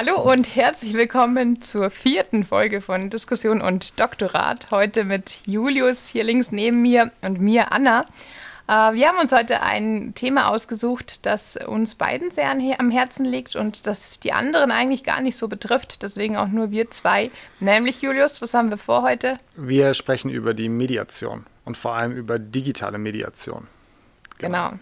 [0.00, 4.70] Hallo und herzlich willkommen zur vierten Folge von Diskussion und Doktorat.
[4.70, 8.04] Heute mit Julius hier links neben mir und mir Anna.
[8.68, 13.56] Äh, wir haben uns heute ein Thema ausgesucht, das uns beiden sehr am Herzen liegt
[13.56, 16.04] und das die anderen eigentlich gar nicht so betrifft.
[16.04, 17.32] Deswegen auch nur wir zwei.
[17.58, 19.40] Nämlich Julius, was haben wir vor heute?
[19.56, 23.66] Wir sprechen über die Mediation und vor allem über digitale Mediation.
[24.38, 24.68] Genau.
[24.70, 24.78] genau.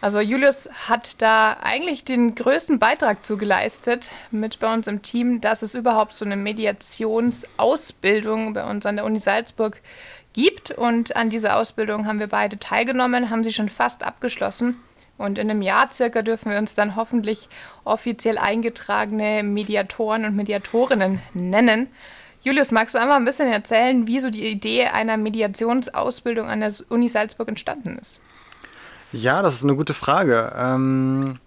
[0.00, 5.40] Also Julius hat da eigentlich den größten Beitrag zu geleistet mit bei uns im Team,
[5.40, 9.80] dass es überhaupt so eine Mediationsausbildung bei uns an der Uni Salzburg
[10.34, 10.70] gibt.
[10.70, 14.76] Und an dieser Ausbildung haben wir beide teilgenommen, haben sie schon fast abgeschlossen.
[15.18, 17.48] Und in einem Jahr circa dürfen wir uns dann hoffentlich
[17.84, 21.88] offiziell eingetragene Mediatoren und Mediatorinnen nennen.
[22.42, 26.74] Julius, magst du einmal ein bisschen erzählen, wie so die Idee einer Mediationsausbildung an der
[26.90, 28.20] Uni Salzburg entstanden ist?
[29.16, 30.52] Ja, das ist eine gute Frage.
[30.58, 31.38] Ähm,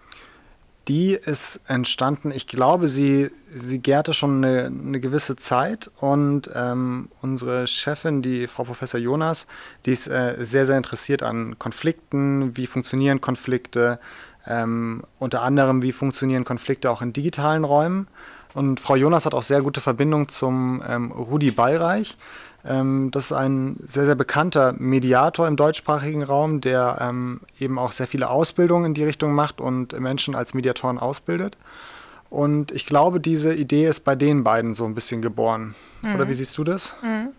[0.88, 7.10] die ist entstanden, ich glaube, sie, sie gärte schon eine, eine gewisse Zeit und ähm,
[7.22, 9.46] unsere Chefin, die Frau Professor Jonas,
[9.86, 14.00] die ist äh, sehr, sehr interessiert an Konflikten, wie funktionieren Konflikte,
[14.48, 18.08] ähm, unter anderem, wie funktionieren Konflikte auch in digitalen Räumen.
[18.56, 22.18] Und Frau Jonas hat auch sehr gute Verbindung zum ähm, Rudi Ballreich.
[22.66, 27.92] Ähm, das ist ein sehr, sehr bekannter Mediator im deutschsprachigen Raum, der ähm, eben auch
[27.92, 31.58] sehr viele Ausbildungen in die Richtung macht und Menschen als Mediatoren ausbildet.
[32.30, 35.76] Und ich glaube, diese Idee ist bei den beiden so ein bisschen geboren.
[36.02, 36.16] Mhm.
[36.16, 36.96] Oder wie siehst du das?
[37.02, 37.30] Mhm.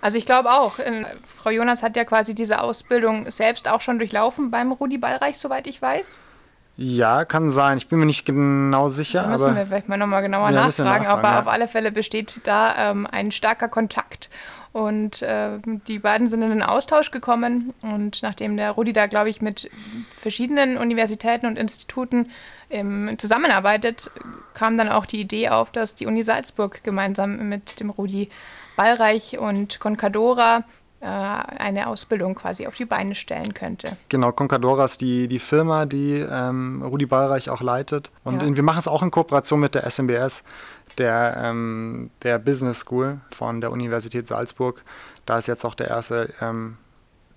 [0.00, 0.78] Also ich glaube auch.
[0.78, 5.38] In, Frau Jonas hat ja quasi diese Ausbildung selbst auch schon durchlaufen beim Rudi Ballreich,
[5.38, 6.20] soweit ich weiß.
[6.80, 7.78] Ja, kann sein.
[7.78, 9.22] Ich bin mir nicht genau sicher.
[9.22, 11.40] Da müssen wir vielleicht mal nochmal genauer ja, nachfragen, nachfragen, aber ja.
[11.40, 14.30] auf alle Fälle besteht da ähm, ein starker Kontakt.
[14.72, 17.72] Und äh, die beiden sind in den Austausch gekommen.
[17.82, 19.70] Und nachdem der Rudi da, glaube ich, mit
[20.14, 22.30] verschiedenen Universitäten und Instituten
[22.70, 24.10] ähm, zusammenarbeitet,
[24.54, 28.28] kam dann auch die Idee auf, dass die Uni Salzburg gemeinsam mit dem Rudi
[28.76, 30.64] Ballreich und Concadora
[31.00, 33.96] äh, eine Ausbildung quasi auf die Beine stellen könnte.
[34.08, 38.10] Genau, Concadora ist die, die Firma, die ähm, Rudi Ballreich auch leitet.
[38.24, 38.56] Und ja.
[38.56, 40.42] wir machen es auch in Kooperation mit der SMBS
[40.98, 44.82] der, ähm, der Business School von der Universität Salzburg.
[45.26, 46.76] Da ist jetzt auch der erste ähm,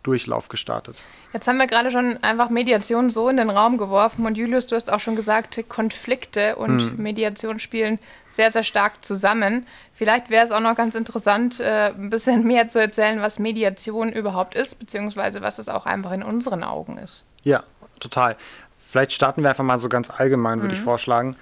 [0.04, 1.02] Durchlauf gestartet.
[1.34, 4.76] Jetzt haben wir gerade schon einfach Mediation so in den Raum geworfen und Julius, du
[4.76, 6.98] hast auch schon gesagt, Konflikte und hm.
[6.98, 8.00] Mediation spielen
[8.32, 9.66] sehr, sehr stark zusammen.
[9.94, 14.12] Vielleicht wäre es auch noch ganz interessant, äh, ein bisschen mehr zu erzählen, was Mediation
[14.12, 17.24] überhaupt ist, beziehungsweise was es auch einfach in unseren Augen ist.
[17.44, 17.64] Ja,
[18.00, 18.36] total.
[18.80, 20.80] Vielleicht starten wir einfach mal so ganz allgemein, würde mhm.
[20.80, 21.36] ich vorschlagen.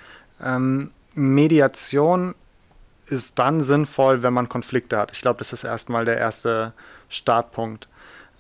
[0.44, 2.34] Ähm, Mediation
[3.08, 5.12] ist dann sinnvoll, wenn man Konflikte hat.
[5.12, 6.74] Ich glaube, das ist erstmal der erste
[7.10, 7.88] Startpunkt.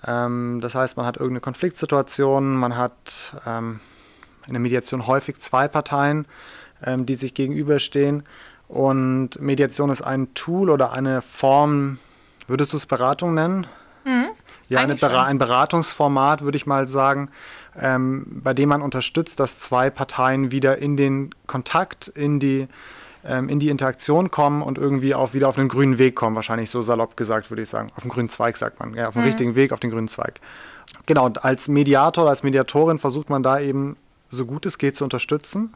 [0.08, 3.80] Ähm, das heißt, man hat irgendeine Konfliktsituation, man hat ähm,
[4.48, 6.26] in der Mediation häufig zwei Parteien,
[6.84, 8.24] ähm, die sich gegenüberstehen.
[8.68, 11.98] Und Mediation ist ein Tool oder eine Form,
[12.48, 13.68] würdest du es Beratung nennen?
[14.06, 14.30] Mhm,
[14.70, 17.30] ja, eine, ein Beratungsformat, würde ich mal sagen,
[17.80, 22.68] ähm, bei dem man unterstützt, dass zwei Parteien wieder in den Kontakt, in die,
[23.26, 26.36] ähm, in die Interaktion kommen und irgendwie auch wieder auf den grünen Weg kommen.
[26.36, 27.90] Wahrscheinlich so salopp gesagt, würde ich sagen.
[27.96, 28.94] Auf den grünen Zweig sagt man.
[28.94, 29.28] Ja, auf den mhm.
[29.28, 30.40] richtigen Weg, auf den grünen Zweig.
[31.06, 33.96] Genau, und als Mediator, als Mediatorin versucht man da eben
[34.30, 35.74] so gut es geht zu unterstützen.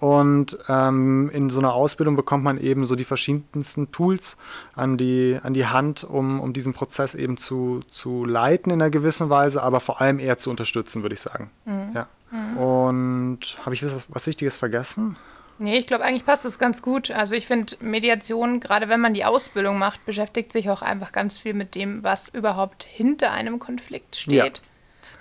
[0.00, 4.36] Und ähm, in so einer Ausbildung bekommt man eben so die verschiedensten Tools
[4.76, 8.90] an die, an die Hand, um, um diesen Prozess eben zu, zu leiten in einer
[8.90, 11.50] gewissen Weise, aber vor allem eher zu unterstützen, würde ich sagen.
[11.64, 11.90] Mhm.
[11.94, 12.06] Ja.
[12.30, 12.56] Mhm.
[12.56, 15.16] Und habe ich was, was Wichtiges vergessen?
[15.60, 17.10] Nee, ich glaube, eigentlich passt das ganz gut.
[17.10, 21.38] Also ich finde, Mediation, gerade wenn man die Ausbildung macht, beschäftigt sich auch einfach ganz
[21.38, 24.58] viel mit dem, was überhaupt hinter einem Konflikt steht.
[24.58, 24.67] Ja.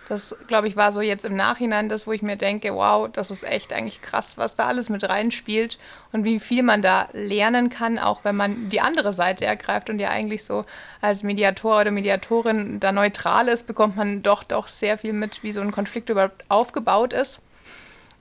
[0.08, 3.30] Das, glaube ich, war so jetzt im Nachhinein das, wo ich mir denke, wow, das
[3.30, 5.78] ist echt eigentlich krass, was da alles mit reinspielt
[6.14, 10.00] und wie viel man da lernen kann, auch wenn man die andere Seite ergreift und
[10.00, 10.64] ja eigentlich so
[11.02, 15.52] als Mediator oder Mediatorin da neutral ist, bekommt man doch doch sehr viel mit, wie
[15.52, 17.42] so ein Konflikt überhaupt aufgebaut ist.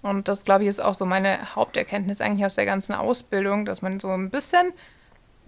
[0.03, 3.83] Und das, glaube ich, ist auch so meine Haupterkenntnis eigentlich aus der ganzen Ausbildung, dass
[3.83, 4.73] man so ein bisschen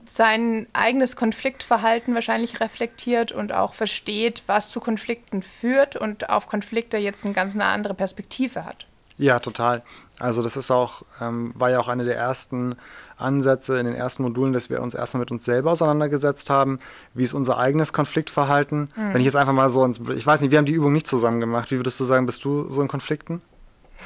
[0.08, 6.96] sein eigenes Konfliktverhalten wahrscheinlich reflektiert und auch versteht, was zu Konflikten führt und auf Konflikte
[6.96, 8.87] jetzt eine ganz eine andere Perspektive hat.
[9.19, 9.82] Ja, total.
[10.19, 12.76] Also das ist auch, ähm, war ja auch eine der ersten
[13.16, 16.78] Ansätze in den ersten Modulen, dass wir uns erstmal mit uns selber auseinandergesetzt haben.
[17.14, 18.90] Wie ist unser eigenes Konfliktverhalten?
[18.94, 19.12] Mhm.
[19.12, 21.08] Wenn ich jetzt einfach mal so, ins, ich weiß nicht, wir haben die Übung nicht
[21.08, 21.70] zusammen gemacht.
[21.70, 23.43] Wie würdest du sagen, bist du so in Konflikten?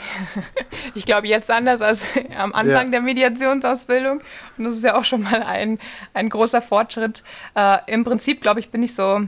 [0.95, 2.03] ich glaube, jetzt anders als
[2.37, 2.91] am Anfang ja.
[2.91, 4.21] der Mediationsausbildung.
[4.59, 5.79] Und das ist ja auch schon mal ein,
[6.15, 7.23] ein großer Fortschritt.
[7.55, 9.27] Äh, Im Prinzip, glaube ich, bin ich so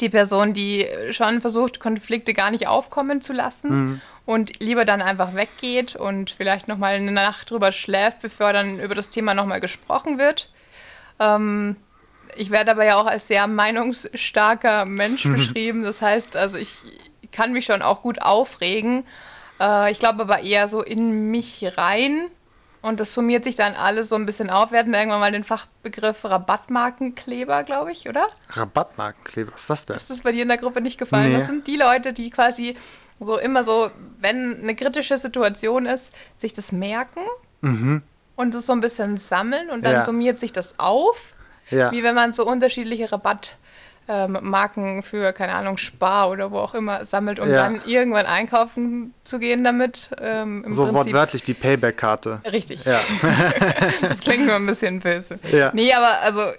[0.00, 4.00] die Person, die schon versucht, Konflikte gar nicht aufkommen zu lassen mhm.
[4.24, 8.94] und lieber dann einfach weggeht und vielleicht nochmal eine Nacht drüber schläft, bevor dann über
[8.94, 10.50] das Thema nochmal gesprochen wird.
[11.20, 11.76] Ähm,
[12.34, 15.32] ich werde aber ja auch als sehr meinungsstarker Mensch mhm.
[15.36, 15.84] beschrieben.
[15.84, 16.74] Das heißt, also ich
[17.32, 19.04] kann mich schon auch gut aufregen.
[19.60, 22.26] Äh, ich glaube aber eher so in mich rein
[22.82, 24.70] und das summiert sich dann alles so ein bisschen auf.
[24.70, 28.28] Wir hatten irgendwann mal den Fachbegriff Rabattmarkenkleber, glaube ich, oder?
[28.50, 29.96] Rabattmarkenkleber, was ist das denn?
[29.96, 31.32] Ist das bei dir in der Gruppe nicht gefallen?
[31.32, 31.34] Nee.
[31.34, 32.76] Das sind die Leute, die quasi
[33.18, 37.22] so immer so, wenn eine kritische Situation ist, sich das merken
[37.60, 38.02] mhm.
[38.36, 40.02] und es so ein bisschen sammeln und dann ja.
[40.02, 41.34] summiert sich das auf.
[41.70, 41.90] Ja.
[41.90, 43.56] Wie wenn man so unterschiedliche Rabatt
[44.08, 47.56] ähm, Marken für, keine Ahnung, Spar oder wo auch immer sammelt, um ja.
[47.56, 50.10] dann irgendwann einkaufen zu gehen damit.
[50.20, 50.94] Ähm, so Prinzip.
[50.94, 52.40] wortwörtlich die Payback-Karte.
[52.50, 52.84] Richtig.
[52.84, 53.00] Ja.
[54.00, 55.38] das klingt nur ein bisschen böse.
[55.50, 55.70] Ja.
[55.74, 56.52] Nee, aber also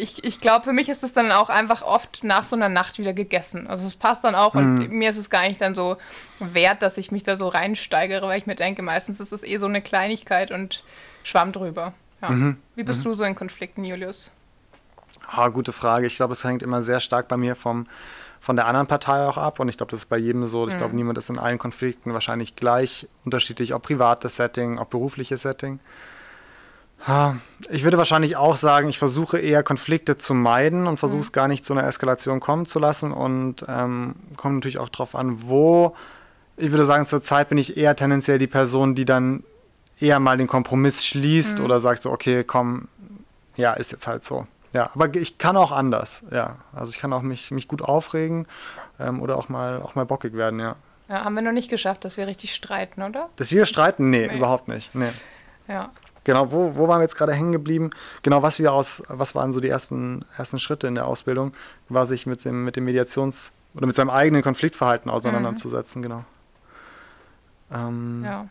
[0.00, 2.98] ich, ich glaube, für mich ist es dann auch einfach oft nach so einer Nacht
[2.98, 3.68] wieder gegessen.
[3.68, 4.60] Also es passt dann auch mhm.
[4.60, 5.96] und mir ist es gar nicht dann so
[6.40, 9.58] wert, dass ich mich da so reinsteigere, weil ich mir denke, meistens ist es eh
[9.58, 10.82] so eine Kleinigkeit und
[11.22, 11.94] schwamm drüber.
[12.20, 12.30] Ja.
[12.30, 12.56] Mhm.
[12.74, 13.04] Wie bist mhm.
[13.04, 14.30] du so in Konflikten, Julius?
[15.32, 16.06] Ah, gute Frage.
[16.06, 17.86] Ich glaube, es hängt immer sehr stark bei mir vom,
[18.40, 19.60] von der anderen Partei auch ab.
[19.60, 20.66] Und ich glaube, das ist bei jedem so.
[20.66, 20.78] Ich mhm.
[20.78, 25.78] glaube, niemand ist in allen Konflikten wahrscheinlich gleich unterschiedlich, ob privates Setting, ob berufliches Setting.
[27.70, 31.32] Ich würde wahrscheinlich auch sagen, ich versuche eher Konflikte zu meiden und versuche es mhm.
[31.32, 35.48] gar nicht zu einer Eskalation kommen zu lassen und ähm, kommt natürlich auch darauf an,
[35.48, 35.96] wo.
[36.58, 39.44] Ich würde sagen, zurzeit bin ich eher tendenziell die Person, die dann
[39.98, 41.64] eher mal den Kompromiss schließt mhm.
[41.64, 42.88] oder sagt so, okay, komm,
[43.56, 44.46] ja, ist jetzt halt so.
[44.72, 46.56] Ja, aber ich kann auch anders, ja.
[46.72, 48.46] Also ich kann auch mich, mich gut aufregen
[48.98, 50.76] ähm, oder auch mal, auch mal bockig werden, ja.
[51.08, 53.28] Ja, haben wir noch nicht geschafft, dass wir richtig streiten, oder?
[53.36, 54.10] Dass wir streiten?
[54.10, 54.36] Nee, nee.
[54.36, 54.94] überhaupt nicht.
[54.94, 55.10] Nee.
[55.66, 55.90] Ja.
[56.22, 57.90] Genau, wo, wo waren wir jetzt gerade hängen geblieben?
[58.22, 61.52] Genau, was wir aus, was waren so die ersten, ersten Schritte in der Ausbildung,
[61.88, 66.02] war sich mit dem, mit dem Mediations- oder mit seinem eigenen Konfliktverhalten auseinanderzusetzen, mhm.
[66.02, 66.24] genau.
[67.72, 68.48] Ähm, ja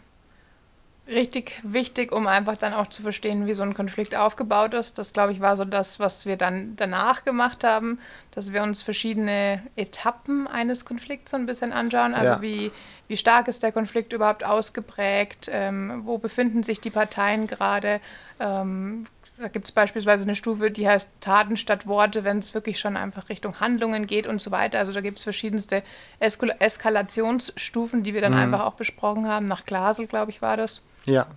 [1.10, 4.98] richtig wichtig, um einfach dann auch zu verstehen, wie so ein Konflikt aufgebaut ist.
[4.98, 8.00] Das, glaube ich, war so das, was wir dann danach gemacht haben,
[8.32, 12.14] dass wir uns verschiedene Etappen eines Konflikts so ein bisschen anschauen.
[12.14, 12.42] Also ja.
[12.42, 12.72] wie,
[13.08, 15.50] wie stark ist der Konflikt überhaupt ausgeprägt?
[15.52, 18.00] Ähm, wo befinden sich die Parteien gerade?
[18.40, 19.06] Ähm,
[19.40, 22.98] da gibt es beispielsweise eine Stufe, die heißt Taten statt Worte, wenn es wirklich schon
[22.98, 24.80] einfach Richtung Handlungen geht und so weiter.
[24.80, 25.82] Also da gibt es verschiedenste
[26.20, 28.40] Eskal Eskalationsstufen, die wir dann mhm.
[28.40, 29.46] einfach auch besprochen haben.
[29.46, 30.82] Nach Glasel, glaube ich, war das.
[31.06, 31.28] Ja.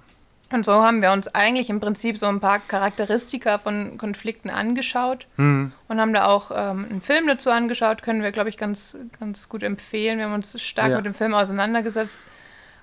[0.53, 5.27] Und so haben wir uns eigentlich im Prinzip so ein paar Charakteristika von Konflikten angeschaut
[5.39, 5.73] mhm.
[5.89, 9.49] und haben da auch ähm, einen Film dazu angeschaut, können wir, glaube ich, ganz, ganz
[9.49, 10.19] gut empfehlen.
[10.19, 10.97] Wir haben uns stark ja.
[10.97, 12.27] mit dem Film auseinandergesetzt.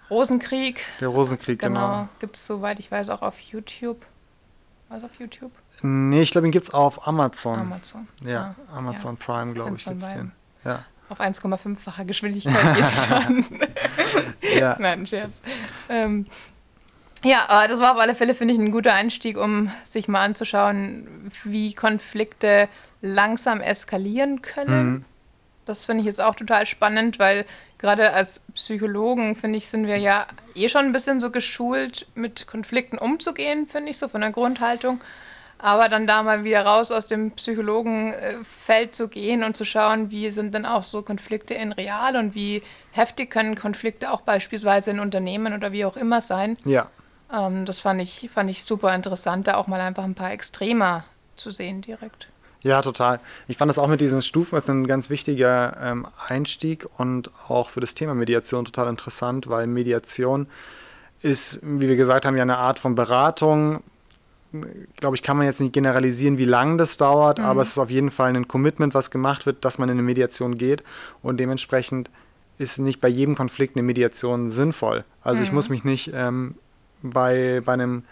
[0.09, 0.81] Rosenkrieg.
[0.99, 1.87] Der Rosenkrieg, genau.
[1.87, 2.09] genau.
[2.19, 4.03] Gibt es, soweit ich weiß, auch auf YouTube.
[4.89, 5.51] Was auf YouTube?
[5.83, 7.59] Nee, ich glaube, ihn gibt es auf Amazon.
[7.59, 8.07] Amazon.
[8.25, 9.25] Ja, ah, Amazon ja.
[9.25, 10.31] Prime, glaube ich, gibt es den.
[10.65, 10.83] Ja.
[11.09, 13.45] Auf 1,5-facher Geschwindigkeit jetzt schon.
[14.57, 14.75] ja.
[14.79, 15.41] Nein, Scherz.
[15.87, 16.25] Ähm,
[17.23, 20.21] ja, aber das war auf alle Fälle, finde ich, ein guter Einstieg, um sich mal
[20.21, 22.69] anzuschauen, wie Konflikte
[23.01, 24.89] langsam eskalieren können.
[24.89, 25.05] Mhm.
[25.65, 27.45] Das finde ich jetzt auch total spannend, weil
[27.77, 30.25] gerade als Psychologen, finde ich, sind wir ja
[30.55, 34.99] eh schon ein bisschen so geschult, mit Konflikten umzugehen, finde ich, so von der Grundhaltung.
[35.61, 40.31] Aber dann da mal wieder raus aus dem Psychologenfeld zu gehen und zu schauen, wie
[40.31, 45.01] sind denn auch so Konflikte in real und wie heftig können Konflikte auch beispielsweise in
[45.01, 46.57] Unternehmen oder wie auch immer sein.
[46.63, 46.89] Ja.
[47.33, 51.03] Ähm, das fand ich, fand ich super interessant, da auch mal einfach ein paar Extremer
[51.35, 52.27] zu sehen direkt.
[52.61, 53.19] Ja, total.
[53.47, 57.69] Ich fand das auch mit diesen Stufen ist ein ganz wichtiger ähm, Einstieg und auch
[57.69, 60.47] für das Thema Mediation total interessant, weil Mediation
[61.21, 63.81] ist, wie wir gesagt haben, ja eine Art von Beratung.
[64.97, 67.45] Glaube ich, kann man jetzt nicht generalisieren, wie lange das dauert, mhm.
[67.45, 70.01] aber es ist auf jeden Fall ein Commitment, was gemacht wird, dass man in eine
[70.01, 70.83] Mediation geht
[71.21, 72.09] und dementsprechend
[72.57, 75.05] ist nicht bei jedem Konflikt eine Mediation sinnvoll.
[75.21, 75.45] Also mhm.
[75.45, 76.55] ich muss mich nicht ähm,
[77.01, 78.03] bei, bei einem,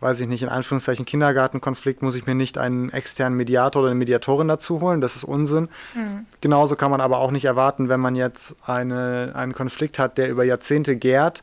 [0.00, 3.98] weiß ich nicht, in Anführungszeichen Kindergartenkonflikt muss ich mir nicht einen externen Mediator oder eine
[3.98, 5.00] Mediatorin dazu holen.
[5.00, 5.68] Das ist Unsinn.
[5.94, 6.26] Mhm.
[6.40, 10.28] Genauso kann man aber auch nicht erwarten, wenn man jetzt eine, einen Konflikt hat, der
[10.30, 11.42] über Jahrzehnte gärt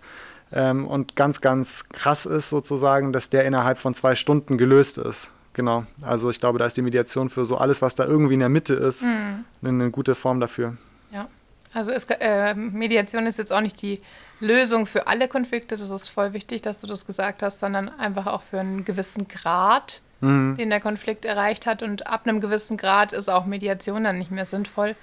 [0.51, 5.31] ähm, und ganz, ganz krass ist sozusagen, dass der innerhalb von zwei Stunden gelöst ist.
[5.53, 5.86] Genau.
[6.01, 8.50] Also ich glaube, da ist die Mediation für so alles, was da irgendwie in der
[8.50, 9.45] Mitte ist, mhm.
[9.62, 10.77] eine, eine gute Form dafür.
[11.73, 13.99] Also es, äh, Mediation ist jetzt auch nicht die
[14.39, 18.27] Lösung für alle Konflikte, das ist voll wichtig, dass du das gesagt hast, sondern einfach
[18.27, 20.57] auch für einen gewissen Grad, mhm.
[20.57, 21.81] den der Konflikt erreicht hat.
[21.83, 24.95] Und ab einem gewissen Grad ist auch Mediation dann nicht mehr sinnvoll.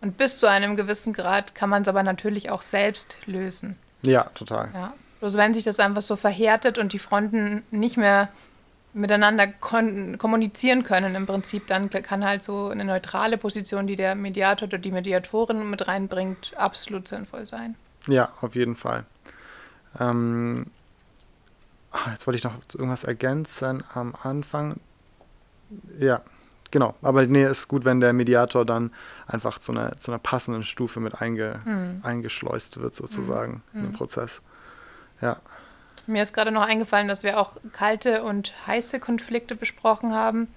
[0.00, 3.76] Und bis zu einem gewissen Grad kann man es aber natürlich auch selbst lösen.
[4.02, 4.68] Ja, total.
[4.74, 4.94] Ja.
[5.20, 8.28] Bloß wenn sich das einfach so verhärtet und die Fronten nicht mehr
[8.94, 14.68] miteinander kommunizieren können im Prinzip, dann kann halt so eine neutrale Position, die der Mediator
[14.68, 17.74] oder die Mediatorin mit reinbringt, absolut sinnvoll sein.
[18.06, 19.04] Ja, auf jeden Fall.
[19.98, 20.66] Ähm,
[21.90, 24.76] ah, jetzt wollte ich noch irgendwas ergänzen am Anfang.
[25.98, 26.20] Ja,
[26.70, 26.94] genau.
[27.00, 28.92] Aber nee, ist gut, wenn der Mediator dann
[29.26, 32.00] einfach zu einer, zu einer passenden Stufe mit einge, mhm.
[32.02, 33.78] eingeschleust wird, sozusagen, mhm.
[33.78, 34.42] in den Prozess.
[35.22, 35.38] Ja.
[36.06, 40.48] Mir ist gerade noch eingefallen, dass wir auch kalte und heiße Konflikte besprochen haben.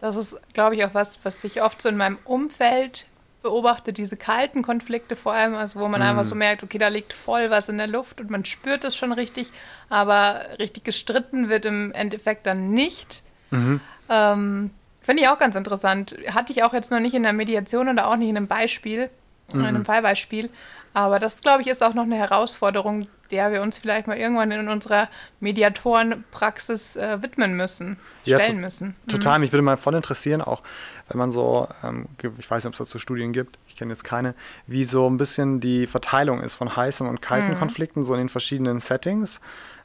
[0.00, 3.06] Das ist, glaube ich, auch was, was ich oft so in meinem Umfeld
[3.42, 6.04] beobachte, diese kalten Konflikte vor allem, also wo man mm.
[6.04, 8.96] einfach so merkt, okay, da liegt voll was in der Luft und man spürt es
[8.96, 9.50] schon richtig,
[9.88, 13.22] aber richtig gestritten wird im Endeffekt dann nicht.
[13.50, 13.80] Mhm.
[14.08, 16.16] Ähm, Finde ich auch ganz interessant.
[16.28, 19.08] Hatte ich auch jetzt noch nicht in der Mediation oder auch nicht in einem Beispiel,
[19.52, 19.60] mhm.
[19.60, 20.50] in einem Fallbeispiel.
[20.92, 24.50] Aber das, glaube ich, ist auch noch eine Herausforderung, der wir uns vielleicht mal irgendwann
[24.50, 28.88] in unserer Mediatorenpraxis äh, widmen müssen, stellen ja, müssen.
[28.88, 29.08] Mhm.
[29.08, 30.62] Total, mich würde mal voll interessieren, auch
[31.08, 32.06] wenn man so, ähm,
[32.38, 34.34] ich weiß nicht, ob es dazu Studien gibt, ich kenne jetzt keine,
[34.66, 37.58] wie so ein bisschen die Verteilung ist von heißen und kalten mhm.
[37.58, 39.40] Konflikten, so in den verschiedenen Settings.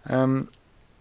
[0.10, 0.48] Ähm,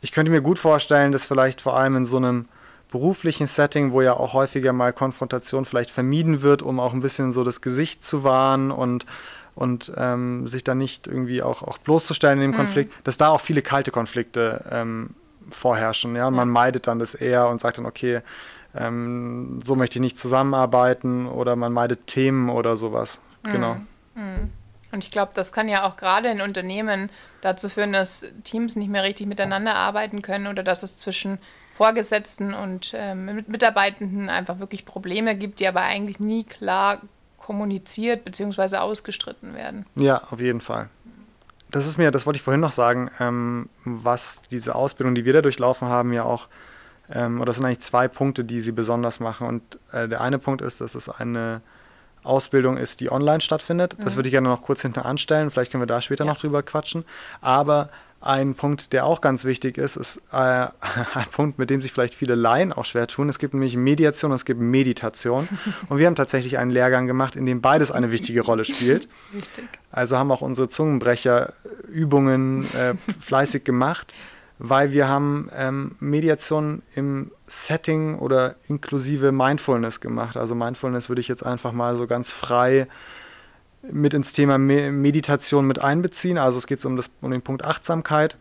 [0.02, 2.46] ich könnte mir gut vorstellen, dass vielleicht vor allem in so einem
[2.90, 7.32] beruflichen Setting, wo ja auch häufiger mal Konfrontation vielleicht vermieden wird, um auch ein bisschen
[7.32, 9.06] so das Gesicht zu wahren und
[9.54, 12.64] und ähm, sich dann nicht irgendwie auch, auch bloßzustellen in dem mhm.
[12.64, 15.10] Konflikt, dass da auch viele kalte Konflikte ähm,
[15.50, 16.16] vorherrschen.
[16.16, 16.26] Ja?
[16.26, 18.20] Und man meidet dann das eher und sagt dann, okay,
[18.74, 23.20] ähm, so möchte ich nicht zusammenarbeiten oder man meidet Themen oder sowas.
[23.42, 23.52] Mhm.
[23.52, 23.76] Genau.
[24.14, 24.50] Mhm.
[24.90, 28.90] Und ich glaube, das kann ja auch gerade in Unternehmen dazu führen, dass Teams nicht
[28.90, 31.38] mehr richtig miteinander arbeiten können oder dass es zwischen
[31.74, 37.00] Vorgesetzten und ähm, Mitarbeitenden einfach wirklich Probleme gibt, die aber eigentlich nie klar
[37.44, 38.78] kommuniziert bzw.
[38.78, 39.84] ausgestritten werden.
[39.96, 40.88] Ja, auf jeden Fall.
[41.70, 45.34] Das ist mir, das wollte ich vorhin noch sagen, ähm, was diese Ausbildung, die wir
[45.34, 46.48] da durchlaufen haben, ja auch,
[47.12, 49.46] ähm, oder das sind eigentlich zwei Punkte, die sie besonders machen.
[49.46, 51.60] Und äh, der eine Punkt ist, dass es eine
[52.22, 53.98] Ausbildung ist, die online stattfindet.
[53.98, 54.04] Mhm.
[54.04, 55.50] Das würde ich gerne noch kurz hinten anstellen.
[55.50, 56.30] Vielleicht können wir da später ja.
[56.30, 57.04] noch drüber quatschen.
[57.42, 57.90] Aber
[58.24, 60.36] ein Punkt, der auch ganz wichtig ist, ist äh,
[61.14, 63.28] ein Punkt, mit dem sich vielleicht viele Laien auch schwer tun.
[63.28, 65.48] Es gibt nämlich Mediation und es gibt Meditation.
[65.88, 69.08] Und wir haben tatsächlich einen Lehrgang gemacht, in dem beides eine wichtige Rolle spielt.
[69.34, 69.64] Richtig.
[69.90, 74.14] Also haben auch unsere Zungenbrecherübungen äh, fleißig gemacht,
[74.58, 80.36] weil wir haben ähm, Mediation im Setting oder inklusive Mindfulness gemacht.
[80.36, 82.86] Also Mindfulness würde ich jetzt einfach mal so ganz frei
[83.90, 86.38] mit ins Thema Meditation mit einbeziehen.
[86.38, 88.36] Also es geht um, das, um den Punkt Achtsamkeit.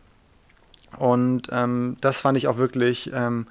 [0.97, 3.47] Und ähm, das fand ich auch wirklich ähm,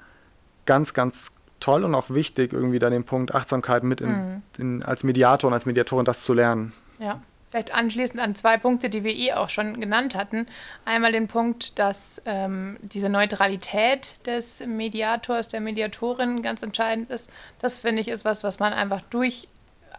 [0.65, 4.41] ganz, ganz toll und auch wichtig, irgendwie da den Punkt Achtsamkeit mit in, mhm.
[4.57, 6.73] in, als Mediator und als Mediatorin das zu lernen.
[6.99, 7.21] Ja,
[7.51, 10.47] vielleicht anschließend an zwei Punkte, die wir eh auch schon genannt hatten.
[10.85, 17.29] Einmal den Punkt, dass ähm, diese Neutralität des Mediators, der Mediatorin ganz entscheidend ist.
[17.59, 19.47] Das finde ich ist was, was man einfach durch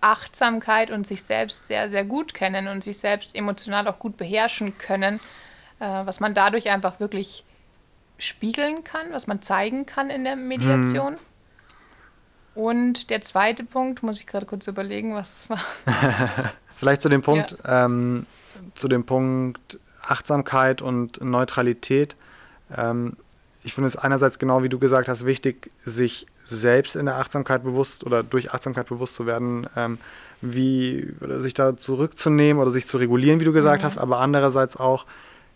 [0.01, 4.77] Achtsamkeit und sich selbst sehr, sehr gut kennen und sich selbst emotional auch gut beherrschen
[4.79, 5.21] können,
[5.81, 7.45] äh, was man dadurch einfach wirklich
[8.19, 11.15] spiegeln kann, was man zeigen kann in der Mediation.
[11.15, 11.19] Hm.
[12.55, 15.61] Und der zweite Punkt, muss ich gerade kurz überlegen, was das war.
[16.77, 17.87] Vielleicht zu dem Punkt, ja.
[17.87, 18.27] ähm,
[18.75, 22.17] zu dem Punkt Achtsamkeit und Neutralität.
[22.77, 23.17] Ähm,
[23.63, 27.65] ich finde es einerseits genau wie du gesagt hast wichtig, sich selbst in der Achtsamkeit
[27.65, 29.99] bewusst oder durch Achtsamkeit bewusst zu werden, ähm,
[30.41, 33.87] wie sich da zurückzunehmen oder sich zu regulieren, wie du gesagt mhm.
[33.87, 35.07] hast, aber andererseits auch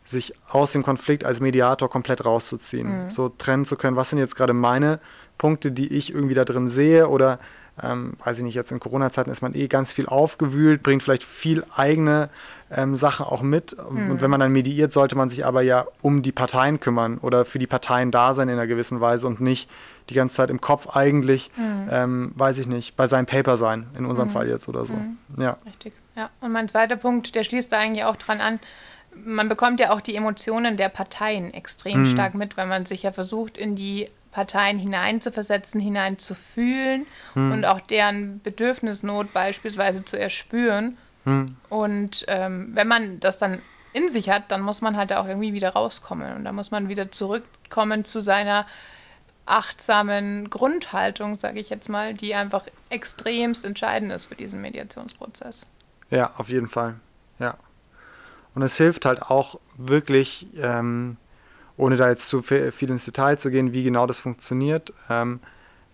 [0.04, 3.10] sich aus dem Konflikt als Mediator komplett rauszuziehen, mhm.
[3.10, 5.00] so trennen zu können, was sind jetzt gerade meine
[5.36, 7.38] Punkte, die ich irgendwie da drin sehe oder
[7.82, 11.24] ähm, weiß ich nicht, jetzt in Corona-Zeiten ist man eh ganz viel aufgewühlt, bringt vielleicht
[11.24, 12.28] viel eigene
[12.70, 13.76] ähm, Sachen auch mit.
[13.90, 14.10] Mhm.
[14.10, 17.44] Und wenn man dann mediiert, sollte man sich aber ja um die Parteien kümmern oder
[17.44, 19.68] für die Parteien da sein in einer gewissen Weise und nicht
[20.08, 21.88] die ganze Zeit im Kopf eigentlich, mhm.
[21.90, 24.32] ähm, weiß ich nicht, bei seinem Paper sein, in unserem mhm.
[24.32, 24.94] Fall jetzt oder so.
[24.94, 25.18] Mhm.
[25.38, 25.58] Ja.
[25.66, 25.92] Richtig.
[26.16, 26.30] Ja.
[26.40, 28.58] Und mein zweiter Punkt, der schließt da eigentlich auch dran an,
[29.24, 32.06] man bekommt ja auch die Emotionen der Parteien extrem mhm.
[32.06, 37.50] stark mit, weil man sich ja versucht, in die Parteien hineinzuversetzen, hineinzufühlen hm.
[37.50, 40.96] und auch deren Bedürfnisnot beispielsweise zu erspüren.
[41.24, 41.56] Hm.
[41.68, 43.60] Und ähm, wenn man das dann
[43.92, 46.36] in sich hat, dann muss man halt auch irgendwie wieder rauskommen.
[46.36, 48.64] Und da muss man wieder zurückkommen zu seiner
[49.44, 55.66] achtsamen Grundhaltung, sage ich jetzt mal, die einfach extremst entscheidend ist für diesen Mediationsprozess.
[56.10, 56.94] Ja, auf jeden Fall.
[57.40, 57.56] Ja.
[58.54, 61.16] Und es hilft halt auch wirklich, ähm,
[61.78, 65.40] ohne da jetzt zu viel ins Detail zu gehen, wie genau das funktioniert, ähm,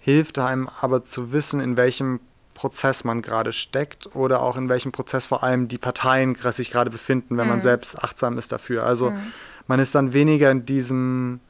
[0.00, 2.20] hilft einem aber zu wissen, in welchem
[2.54, 6.90] Prozess man gerade steckt oder auch in welchem Prozess vor allem die Parteien sich gerade
[6.90, 7.50] befinden, wenn mhm.
[7.50, 8.84] man selbst achtsam ist dafür.
[8.84, 9.32] Also mhm.
[9.66, 11.40] man ist dann weniger in diesem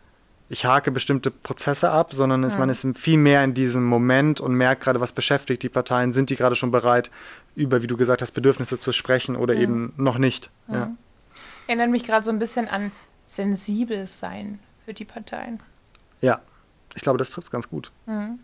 [0.50, 2.60] ich hake bestimmte Prozesse ab, sondern ist, mhm.
[2.60, 6.28] man ist viel mehr in diesem Moment und merkt gerade, was beschäftigt die Parteien, sind
[6.28, 7.10] die gerade schon bereit,
[7.56, 9.60] über, wie du gesagt hast, Bedürfnisse zu sprechen oder mhm.
[9.60, 10.50] eben noch nicht.
[10.68, 10.74] Mhm.
[10.74, 10.90] Ja.
[11.66, 12.92] Erinnert mich gerade so ein bisschen an
[13.24, 15.60] sensibel sein für die Parteien.
[16.20, 16.40] Ja,
[16.94, 17.90] ich glaube, das trifft es ganz gut.
[18.06, 18.38] Mhm.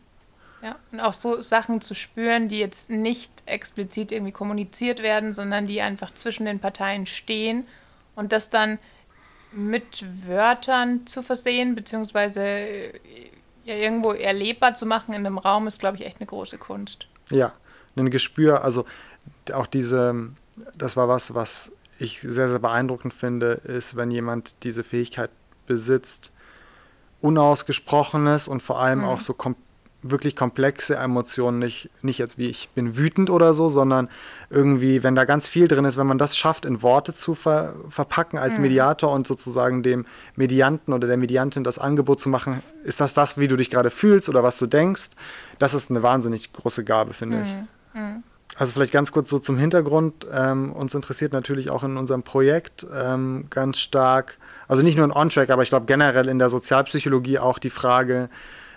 [0.63, 5.67] Ja, und auch so Sachen zu spüren, die jetzt nicht explizit irgendwie kommuniziert werden, sondern
[5.67, 7.67] die einfach zwischen den Parteien stehen
[8.15, 8.79] und das dann
[9.53, 12.93] mit Wörtern zu versehen, beziehungsweise äh,
[13.65, 17.07] ja, irgendwo erlebbar zu machen in einem Raum, ist, glaube ich, echt eine große Kunst.
[17.31, 17.53] Ja,
[17.97, 18.85] ein Gespür, also
[19.53, 20.31] auch diese,
[20.77, 25.31] das war was, was ich sehr, sehr beeindruckend finde, ist, wenn jemand diese Fähigkeit
[25.67, 26.33] besitzt,
[27.21, 29.05] Unausgesprochenes und vor allem mhm.
[29.05, 29.71] auch so komplett
[30.03, 34.09] wirklich komplexe Emotionen, nicht, nicht jetzt wie ich bin wütend oder so, sondern
[34.49, 37.75] irgendwie, wenn da ganz viel drin ist, wenn man das schafft, in Worte zu ver
[37.89, 38.65] verpacken als mhm.
[38.65, 43.39] Mediator und sozusagen dem Medianten oder der Mediantin das Angebot zu machen, ist das das,
[43.39, 45.11] wie du dich gerade fühlst oder was du denkst,
[45.59, 47.43] das ist eine wahnsinnig große Gabe, finde mhm.
[47.43, 48.30] ich.
[48.61, 50.27] Also vielleicht ganz kurz so zum Hintergrund.
[50.31, 54.37] Ähm, uns interessiert natürlich auch in unserem Projekt ähm, ganz stark,
[54.69, 58.29] also nicht nur in On-Track, aber ich glaube generell in der Sozialpsychologie auch die Frage,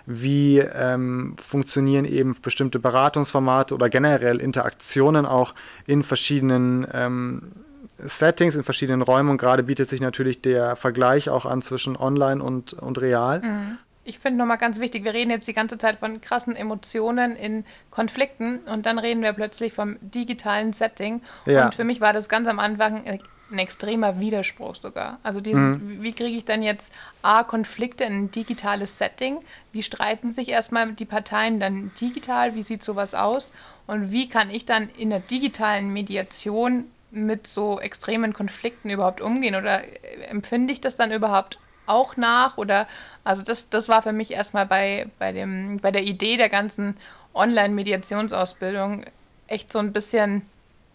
[0.06, 5.54] wie ähm, funktionieren eben bestimmte Beratungsformate oder generell Interaktionen auch
[5.86, 7.52] in verschiedenen ähm,
[7.98, 9.28] Settings, in verschiedenen Räumen.
[9.28, 13.42] Und gerade bietet sich natürlich der Vergleich auch an zwischen online und, und real.
[13.42, 13.78] Mhm.
[14.04, 17.64] Ich finde nochmal ganz wichtig, wir reden jetzt die ganze Zeit von krassen Emotionen in
[17.90, 21.22] Konflikten und dann reden wir plötzlich vom digitalen Setting.
[21.46, 21.66] Ja.
[21.66, 23.04] Und für mich war das ganz am Anfang
[23.50, 25.18] ein extremer Widerspruch sogar.
[25.22, 26.02] Also dieses, mhm.
[26.02, 26.92] wie kriege ich dann jetzt
[27.22, 29.40] A, Konflikte in ein digitales Setting?
[29.72, 32.54] Wie streiten sich erstmal die Parteien dann digital?
[32.54, 33.52] Wie sieht sowas aus?
[33.86, 39.54] Und wie kann ich dann in der digitalen Mediation mit so extremen Konflikten überhaupt umgehen?
[39.54, 42.58] Oder äh, empfinde ich das dann überhaupt auch nach?
[42.58, 42.86] Oder
[43.24, 46.96] also das, das war für mich erstmal bei, bei, dem, bei der Idee der ganzen
[47.34, 49.04] Online-Mediationsausbildung
[49.46, 50.42] echt so ein bisschen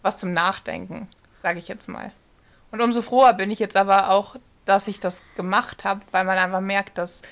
[0.02, 2.12] was zum Nachdenken, sage ich jetzt mal.
[2.70, 6.38] Und umso froher bin ich jetzt aber auch, dass ich das gemacht habe, weil man
[6.38, 7.22] einfach merkt, dass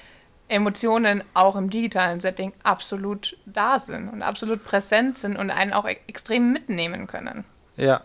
[0.49, 5.87] Emotionen auch im digitalen Setting absolut da sind und absolut präsent sind und einen auch
[5.87, 7.45] e extrem mitnehmen können.
[7.77, 8.01] Ja,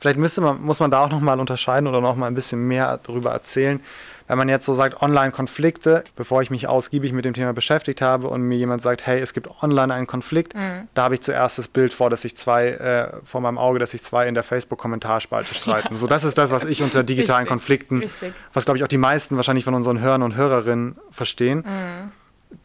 [0.00, 3.32] vielleicht müsste man, muss man da auch nochmal unterscheiden oder nochmal ein bisschen mehr darüber
[3.32, 3.80] erzählen,
[4.28, 8.28] wenn man jetzt so sagt, Online-Konflikte, bevor ich mich ausgiebig mit dem Thema beschäftigt habe
[8.28, 10.86] und mir jemand sagt, hey, es gibt online einen Konflikt, mhm.
[10.94, 13.90] da habe ich zuerst das Bild vor, dass sich zwei, äh, vor meinem Auge, dass
[13.90, 15.94] sich zwei in der Facebook-Kommentarspalte streiten.
[15.94, 15.96] Ja.
[15.96, 17.48] So, das ist das, was ich unter digitalen Richtig.
[17.48, 18.34] Konflikten, Richtig.
[18.52, 21.64] was glaube ich auch die meisten wahrscheinlich von unseren Hörern und Hörerinnen verstehen.
[21.66, 22.12] Mhm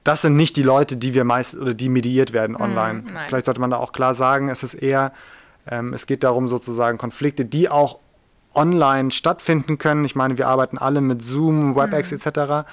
[0.03, 3.01] das sind nicht die Leute, die wir meist oder die mediiert werden mhm, online.
[3.01, 5.11] Mm, Vielleicht sollte man da auch klar sagen, es ist eher,
[5.69, 7.99] ähm, es geht darum, sozusagen Konflikte, die auch
[8.53, 10.05] online stattfinden können.
[10.05, 12.17] Ich meine, wir arbeiten alle mit Zoom, WebEx mhm.
[12.17, 12.67] etc.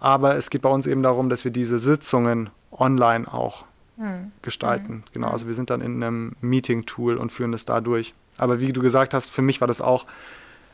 [0.00, 3.64] Aber es geht bei uns eben darum, dass wir diese Sitzungen online auch
[3.96, 4.32] mhm.
[4.42, 4.92] gestalten.
[4.92, 5.02] Mhm.
[5.12, 8.14] Genau, also wir sind dann in einem Meeting-Tool und führen das da durch.
[8.36, 10.06] Aber wie du gesagt hast, für mich war das auch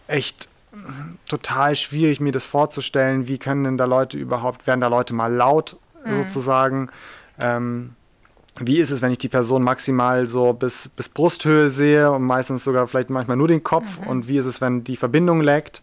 [0.06, 0.48] echt
[1.28, 3.26] total schwierig, mir das vorzustellen.
[3.26, 6.24] Wie können denn da Leute überhaupt, werden da Leute mal laut mhm.
[6.24, 6.90] sozusagen?
[7.38, 7.94] Ähm,
[8.58, 12.64] wie ist es, wenn ich die Person maximal so bis, bis Brusthöhe sehe und meistens
[12.64, 14.06] sogar vielleicht manchmal nur den Kopf mhm.
[14.06, 15.82] und wie ist es, wenn die Verbindung laggt?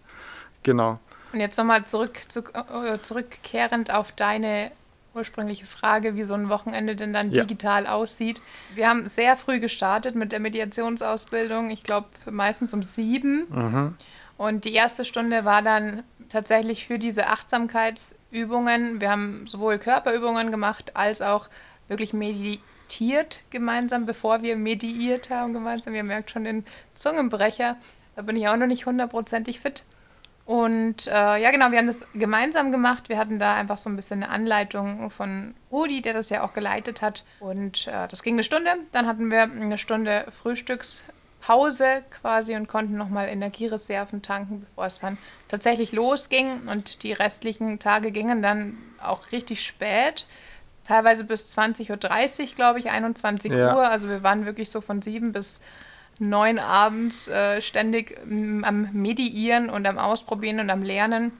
[0.64, 1.00] Genau.
[1.34, 4.72] Und jetzt nochmal zurück, zu, äh, zurückkehrend auf deine
[5.14, 7.44] ursprüngliche Frage, wie so ein Wochenende denn dann ja.
[7.44, 8.42] digital aussieht.
[8.76, 13.48] Wir haben sehr früh gestartet mit der Mediationsausbildung, ich glaube meistens um sieben.
[13.50, 13.96] Mhm.
[14.38, 19.02] Und die erste Stunde war dann tatsächlich für diese Achtsamkeitsübungen.
[19.02, 21.50] Wir haben sowohl Körperübungen gemacht als auch
[21.88, 25.96] wirklich meditiert gemeinsam, bevor wir mediiert haben gemeinsam.
[25.96, 27.78] Ihr merkt schon den Zungenbrecher.
[28.16, 29.84] Da bin ich auch noch nicht hundertprozentig fit.
[30.48, 33.10] Und äh, ja, genau, wir haben das gemeinsam gemacht.
[33.10, 36.54] Wir hatten da einfach so ein bisschen eine Anleitung von Rudi, der das ja auch
[36.54, 37.26] geleitet hat.
[37.42, 38.70] Und äh, das ging eine Stunde.
[38.94, 45.18] Dann hatten wir eine Stunde Frühstückspause quasi und konnten nochmal Energiereserven tanken, bevor es dann
[45.50, 46.70] tatsächlich losging.
[46.70, 50.28] Und die restlichen Tage gingen dann auch richtig spät
[50.88, 51.90] teilweise bis 20.30
[52.42, 53.76] Uhr, glaube ich, 21 ja.
[53.76, 53.88] Uhr.
[53.88, 55.60] Also wir waren wirklich so von sieben bis
[56.20, 61.32] neun abends äh, ständig am Mediieren und am Ausprobieren und am Lernen.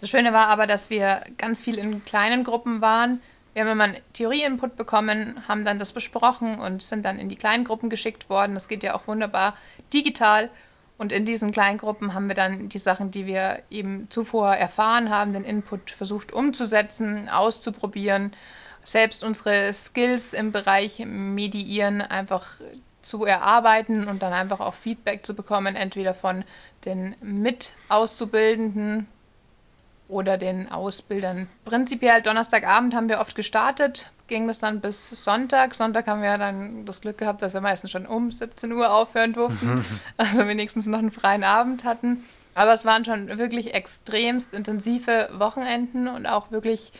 [0.00, 3.22] Das Schöne war aber, dass wir ganz viel in kleinen Gruppen waren.
[3.54, 7.36] Wir haben immer einen Theorie-Input bekommen, haben dann das besprochen und sind dann in die
[7.36, 8.52] kleinen Gruppen geschickt worden.
[8.52, 9.56] Das geht ja auch wunderbar
[9.94, 10.50] digital.
[10.98, 15.10] Und in diesen kleinen Gruppen haben wir dann die Sachen, die wir eben zuvor erfahren
[15.10, 18.32] haben, den Input versucht umzusetzen, auszuprobieren,
[18.82, 22.46] selbst unsere Skills im Bereich Mediieren einfach
[23.02, 26.44] zu erarbeiten und dann einfach auch Feedback zu bekommen, entweder von
[26.84, 29.06] den mit Auszubildenden
[30.08, 31.48] oder den Ausbildern.
[31.64, 35.74] Prinzipiell Donnerstagabend haben wir oft gestartet, ging das dann bis Sonntag.
[35.74, 39.32] Sonntag haben wir dann das Glück gehabt, dass wir meistens schon um 17 Uhr aufhören
[39.32, 39.84] durften,
[40.16, 42.24] also wenigstens noch einen freien Abend hatten.
[42.54, 46.92] Aber es waren schon wirklich extremst intensive Wochenenden und auch wirklich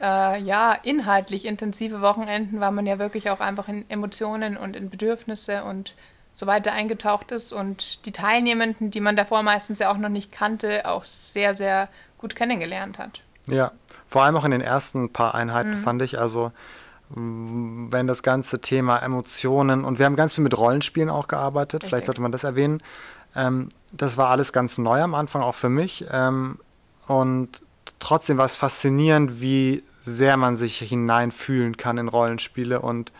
[0.00, 4.88] äh, ja, inhaltlich intensive Wochenenden, weil man ja wirklich auch einfach in Emotionen und in
[4.88, 5.94] Bedürfnisse und
[6.32, 10.32] so weiter eingetaucht ist und die Teilnehmenden, die man davor meistens ja auch noch nicht
[10.32, 11.88] kannte, auch sehr, sehr
[12.20, 13.22] gut kennengelernt hat.
[13.46, 13.72] Ja,
[14.08, 15.82] vor allem auch in den ersten paar Einheiten mhm.
[15.82, 16.52] fand ich, also
[17.12, 21.88] wenn das ganze Thema Emotionen und wir haben ganz viel mit Rollenspielen auch gearbeitet, Richtig.
[21.88, 22.80] vielleicht sollte man das erwähnen.
[23.34, 26.04] Ähm, das war alles ganz neu am Anfang, auch für mich.
[26.12, 26.58] Ähm,
[27.08, 27.62] und
[27.98, 32.80] trotzdem war es faszinierend, wie sehr man sich hineinfühlen kann in Rollenspiele.
[32.80, 33.10] Und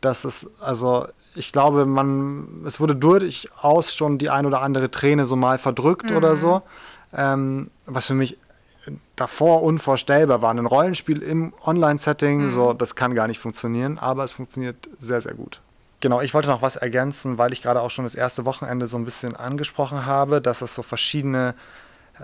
[0.00, 5.26] das ist, also ich glaube, man, es wurde durchaus schon die ein oder andere Träne
[5.26, 6.16] so mal verdrückt mhm.
[6.16, 6.62] oder so.
[7.12, 8.36] Ähm, was für mich
[9.16, 10.50] davor unvorstellbar war.
[10.50, 12.50] Ein Rollenspiel im Online-Setting, mhm.
[12.50, 15.60] so, das kann gar nicht funktionieren, aber es funktioniert sehr, sehr gut.
[16.00, 18.96] Genau, ich wollte noch was ergänzen, weil ich gerade auch schon das erste Wochenende so
[18.96, 21.54] ein bisschen angesprochen habe, dass es so verschiedene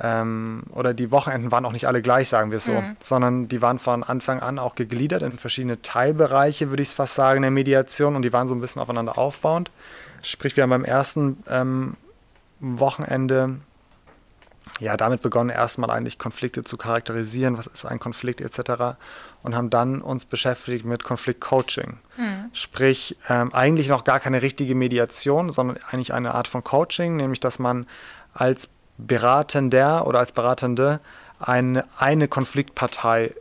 [0.02, 2.96] ähm, oder die Wochenenden waren auch nicht alle gleich, sagen wir es so, mhm.
[3.02, 7.14] sondern die waren von Anfang an auch gegliedert in verschiedene Teilbereiche, würde ich es fast
[7.14, 9.70] sagen, der Mediation und die waren so ein bisschen aufeinander aufbauend.
[10.22, 11.96] Sprich, wir haben beim ersten ähm,
[12.60, 13.56] Wochenende
[14.80, 18.96] ja, damit begonnen, erstmal eigentlich Konflikte zu charakterisieren, was ist ein Konflikt etc.
[19.42, 21.98] Und haben dann uns beschäftigt mit Konfliktcoaching.
[22.16, 22.50] Mhm.
[22.52, 27.40] Sprich, ähm, eigentlich noch gar keine richtige Mediation, sondern eigentlich eine Art von Coaching, nämlich
[27.40, 27.86] dass man
[28.34, 31.00] als Beratender oder als Beratende
[31.38, 33.34] eine, eine Konfliktpartei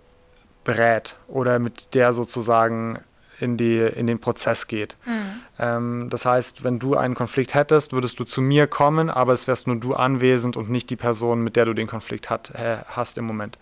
[0.63, 2.99] berät oder mit der sozusagen
[3.39, 4.95] in, die, in den Prozess geht.
[5.05, 5.41] Mhm.
[5.59, 9.47] Ähm, das heißt, wenn du einen Konflikt hättest, würdest du zu mir kommen, aber es
[9.47, 12.77] wärst nur du anwesend und nicht die Person, mit der du den Konflikt hat, äh,
[12.87, 13.57] hast im Moment.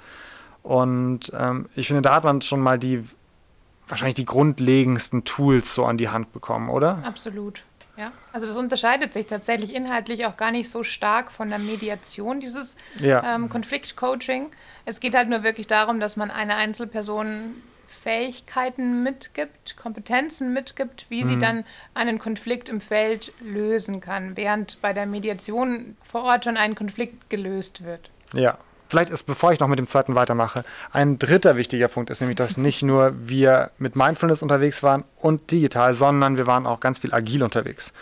[0.63, 3.03] Und ähm, ich finde, da hat man schon mal die
[3.87, 7.03] wahrscheinlich die grundlegendsten Tools so an die Hand bekommen, oder?
[7.05, 7.63] Absolut.
[7.95, 12.39] Ja, also das unterscheidet sich tatsächlich inhaltlich auch gar nicht so stark von der Mediation,
[12.39, 13.35] dieses ja.
[13.35, 14.49] ähm, Konfliktcoaching.
[14.85, 17.53] Es geht halt nur wirklich darum, dass man einer Einzelperson
[18.03, 21.27] Fähigkeiten mitgibt, Kompetenzen mitgibt, wie mhm.
[21.27, 21.63] sie dann
[21.93, 27.29] einen Konflikt im Feld lösen kann, während bei der Mediation vor Ort schon ein Konflikt
[27.29, 28.09] gelöst wird.
[28.33, 28.57] Ja,
[28.89, 32.35] vielleicht ist, bevor ich noch mit dem zweiten weitermache, ein dritter wichtiger Punkt ist nämlich,
[32.35, 36.99] dass nicht nur wir mit Mindfulness unterwegs waren und digital, sondern wir waren auch ganz
[36.99, 37.93] viel agil unterwegs.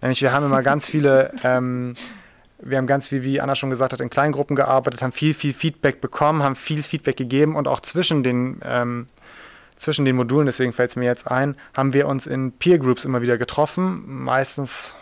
[0.00, 1.96] Nämlich wir haben immer ganz viele, ähm,
[2.58, 5.52] wir haben ganz viel, wie Anna schon gesagt hat, in Kleingruppen gearbeitet, haben viel, viel
[5.52, 9.06] Feedback bekommen, haben viel Feedback gegeben und auch zwischen den ähm,
[9.80, 13.04] zwischen den Modulen, deswegen fällt es mir jetzt ein, haben wir uns in Peer Groups
[13.04, 14.94] immer wieder getroffen, meistens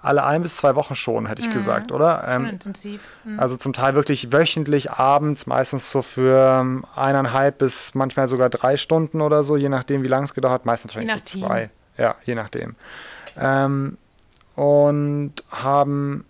[0.00, 1.52] alle ein bis zwei Wochen schon, hätte ich mhm.
[1.52, 2.24] gesagt, oder?
[2.26, 3.02] Ähm, intensiv.
[3.24, 3.38] Mhm.
[3.38, 8.76] Also zum Teil wirklich wöchentlich, abends, meistens so für ähm, eineinhalb bis manchmal sogar drei
[8.76, 10.66] Stunden oder so, je nachdem, wie lange es gedauert hat.
[10.66, 11.70] Meistens wahrscheinlich so zwei.
[11.96, 12.74] Ja, je nachdem.
[13.38, 13.96] Ähm,
[14.56, 16.24] und haben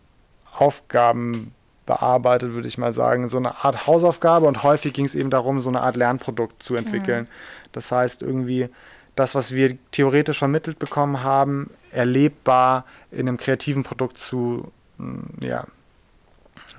[0.53, 1.55] Aufgaben
[1.87, 3.29] bearbeitet, würde ich mal sagen.
[3.29, 6.77] So eine Art Hausaufgabe und häufig ging es eben darum, so eine Art Lernprodukt zu
[6.77, 7.25] entwickeln.
[7.25, 7.29] Mhm.
[7.73, 8.68] Das heißt, irgendwie
[9.16, 15.66] das, was wir theoretisch vermittelt bekommen haben, erlebbar in einem kreativen Produkt zu, mm, ja,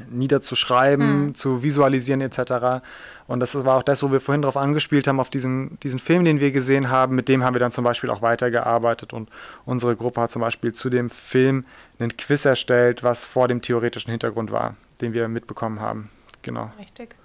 [0.09, 1.35] niederzuschreiben, mhm.
[1.35, 2.81] zu visualisieren etc.
[3.27, 6.25] Und das war auch das, wo wir vorhin darauf angespielt haben, auf diesen, diesen Film,
[6.25, 7.15] den wir gesehen haben.
[7.15, 9.29] Mit dem haben wir dann zum Beispiel auch weitergearbeitet und
[9.65, 11.65] unsere Gruppe hat zum Beispiel zu dem Film
[11.99, 16.09] einen Quiz erstellt, was vor dem theoretischen Hintergrund war, den wir mitbekommen haben.
[16.41, 16.71] Genau.
[16.79, 17.15] Richtig.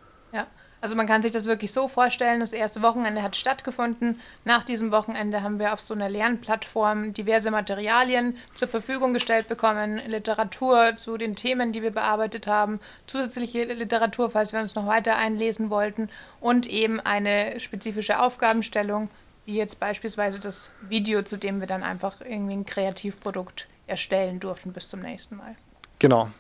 [0.80, 4.20] Also man kann sich das wirklich so vorstellen, das erste Wochenende hat stattgefunden.
[4.44, 10.00] Nach diesem Wochenende haben wir auf so einer Lernplattform diverse Materialien zur Verfügung gestellt bekommen,
[10.06, 15.16] Literatur zu den Themen, die wir bearbeitet haben, zusätzliche Literatur, falls wir uns noch weiter
[15.16, 16.10] einlesen wollten
[16.40, 19.10] und eben eine spezifische Aufgabenstellung,
[19.46, 24.72] wie jetzt beispielsweise das Video, zu dem wir dann einfach irgendwie ein Kreativprodukt erstellen durften
[24.72, 25.56] bis zum nächsten Mal.
[25.98, 26.30] Genau.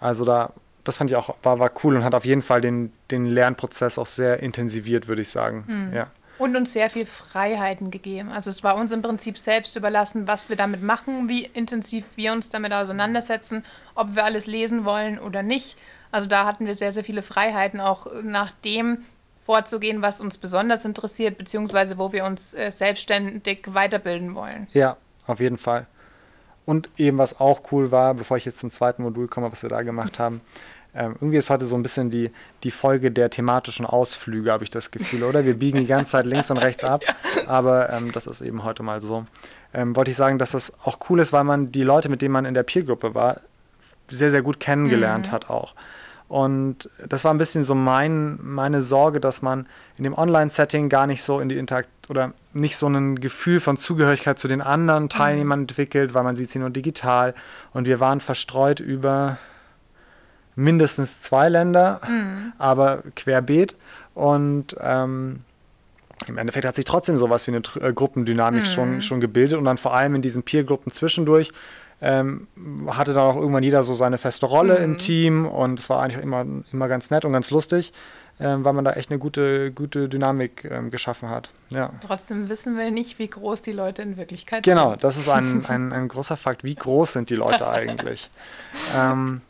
[0.00, 0.52] Also da
[0.84, 3.98] das fand ich auch, war, war cool und hat auf jeden Fall den, den Lernprozess
[3.98, 5.64] auch sehr intensiviert, würde ich sagen.
[5.66, 5.94] Mhm.
[5.94, 6.06] Ja.
[6.38, 8.30] Und uns sehr viel Freiheiten gegeben.
[8.30, 12.32] Also es war uns im Prinzip selbst überlassen, was wir damit machen, wie intensiv wir
[12.32, 13.64] uns damit auseinandersetzen,
[13.96, 15.76] ob wir alles lesen wollen oder nicht.
[16.12, 18.98] Also da hatten wir sehr, sehr viele Freiheiten, auch nach dem
[19.44, 24.68] vorzugehen, was uns besonders interessiert, beziehungsweise wo wir uns äh, selbstständig weiterbilden wollen.
[24.74, 25.86] Ja, auf jeden Fall.
[26.68, 29.70] Und eben was auch cool war, bevor ich jetzt zum zweiten Modul komme, was wir
[29.70, 30.42] da gemacht haben,
[30.94, 32.30] ähm, irgendwie ist heute so ein bisschen die,
[32.62, 35.46] die Folge der thematischen Ausflüge, habe ich das Gefühl, oder?
[35.46, 37.04] Wir biegen die ganze Zeit links und rechts ab,
[37.46, 39.24] aber ähm, das ist eben heute mal so.
[39.72, 42.32] Ähm, wollte ich sagen, dass das auch cool ist, weil man die Leute, mit denen
[42.32, 43.40] man in der Peergruppe war,
[44.10, 45.32] sehr, sehr gut kennengelernt mhm.
[45.32, 45.72] hat auch.
[46.28, 51.06] Und das war ein bisschen so mein, meine Sorge, dass man in dem Online-Setting gar
[51.06, 55.04] nicht so in die Interakt oder nicht so ein Gefühl von Zugehörigkeit zu den anderen
[55.04, 55.08] mhm.
[55.08, 57.34] Teilnehmern entwickelt, weil man sieht sie nur digital.
[57.72, 59.38] Und wir waren verstreut über
[60.54, 62.52] mindestens zwei Länder, mhm.
[62.58, 63.76] aber querbeet.
[64.14, 65.40] Und ähm,
[66.26, 68.66] im Endeffekt hat sich trotzdem sowas wie eine äh, Gruppendynamik mhm.
[68.66, 71.52] schon, schon gebildet und dann vor allem in diesen Peer-Gruppen zwischendurch
[72.00, 72.46] ähm,
[72.86, 74.84] hatte dann auch irgendwann jeder so seine feste Rolle mhm.
[74.84, 77.92] im Team und es war eigentlich immer, immer ganz nett und ganz lustig,
[78.40, 81.50] ähm, weil man da echt eine gute, gute Dynamik ähm, geschaffen hat.
[81.70, 81.90] Ja.
[82.06, 85.00] Trotzdem wissen wir nicht, wie groß die Leute in Wirklichkeit genau, sind.
[85.00, 86.62] Genau, das ist ein, ein, ein, großer Fakt.
[86.62, 88.30] Wie groß sind die Leute eigentlich?
[88.96, 89.40] ähm,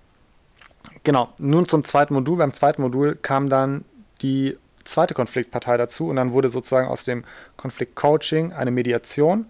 [1.04, 2.38] genau, nun zum zweiten Modul.
[2.38, 3.84] Beim zweiten Modul kam dann
[4.22, 7.24] die zweite Konfliktpartei dazu und dann wurde sozusagen aus dem
[7.58, 9.46] Konfliktcoaching eine Mediation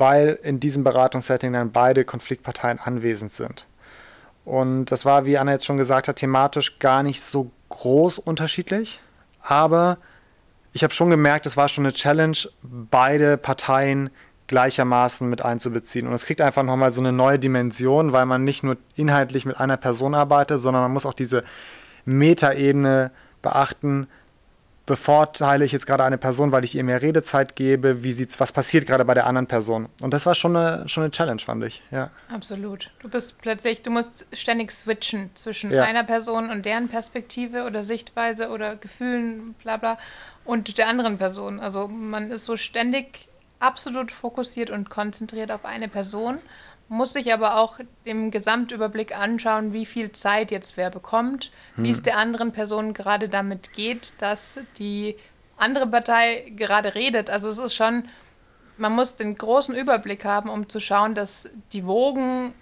[0.00, 3.66] weil in diesem Beratungssetting dann beide Konfliktparteien anwesend sind.
[4.44, 8.98] Und das war, wie Anna jetzt schon gesagt hat, thematisch gar nicht so groß unterschiedlich,
[9.42, 9.98] aber
[10.72, 14.10] ich habe schon gemerkt, es war schon eine Challenge, beide Parteien
[14.46, 16.06] gleichermaßen mit einzubeziehen.
[16.06, 19.60] Und es kriegt einfach nochmal so eine neue Dimension, weil man nicht nur inhaltlich mit
[19.60, 21.44] einer Person arbeitet, sondern man muss auch diese
[22.04, 23.10] Metaebene
[23.42, 24.08] beachten,
[24.90, 28.02] bevorteile ich jetzt gerade eine Person, weil ich ihr mehr Redezeit gebe?
[28.02, 29.88] Wie sieht's, was passiert gerade bei der anderen Person?
[30.02, 31.80] Und das war schon eine, schon eine Challenge, fand ich.
[31.92, 32.10] Ja.
[32.28, 32.90] Absolut.
[32.98, 35.84] Du bist plötzlich, du musst ständig switchen zwischen ja.
[35.84, 39.96] einer Person und deren Perspektive oder Sichtweise oder Gefühlen, bla bla,
[40.44, 41.60] und der anderen Person.
[41.60, 43.28] Also man ist so ständig
[43.60, 46.38] absolut fokussiert und konzentriert auf eine Person
[46.90, 51.84] muss sich aber auch im Gesamtüberblick anschauen, wie viel Zeit jetzt wer bekommt, hm.
[51.84, 55.16] wie es der anderen Person gerade damit geht, dass die
[55.56, 57.30] andere Partei gerade redet.
[57.30, 58.04] Also es ist schon,
[58.76, 62.54] man muss den großen Überblick haben, um zu schauen, dass die Wogen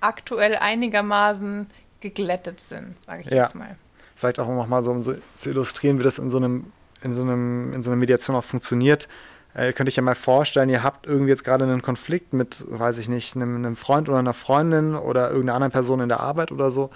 [0.00, 1.68] aktuell einigermaßen
[2.00, 3.42] geglättet sind, sage ich ja.
[3.42, 3.76] jetzt mal.
[4.16, 6.72] Vielleicht auch nochmal so, um so zu illustrieren, wie das in so einem
[7.02, 9.08] in so, einem, in so einer Mediation auch funktioniert.
[9.56, 12.64] Äh, ihr könnt euch ja mal vorstellen, ihr habt irgendwie jetzt gerade einen Konflikt mit,
[12.68, 16.20] weiß ich nicht, einem, einem Freund oder einer Freundin oder irgendeiner anderen Person in der
[16.20, 16.90] Arbeit oder so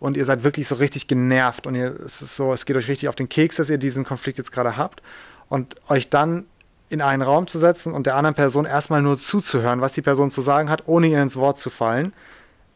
[0.00, 2.88] und ihr seid wirklich so richtig genervt und ihr, es ist so, es geht euch
[2.88, 5.02] richtig auf den Keks, dass ihr diesen Konflikt jetzt gerade habt
[5.48, 6.46] und euch dann
[6.90, 10.30] in einen Raum zu setzen und der anderen Person erstmal nur zuzuhören, was die Person
[10.30, 12.12] zu sagen hat, ohne ihr ins Wort zu fallen.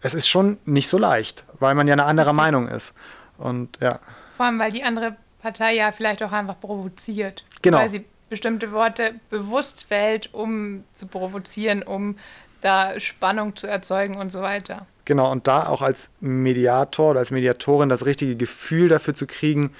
[0.00, 2.94] Es ist schon nicht so leicht, weil man ja eine andere Meinung ist.
[3.36, 3.98] Und ja.
[4.36, 7.44] Vor allem, weil die andere Partei ja vielleicht auch einfach provoziert.
[7.62, 7.78] Genau.
[7.78, 12.16] Weil sie bestimmte Worte bewusst wählt, um zu provozieren, um
[12.60, 14.86] da Spannung zu erzeugen und so weiter.
[15.04, 19.70] Genau, und da auch als Mediator oder als Mediatorin das richtige Gefühl dafür zu kriegen,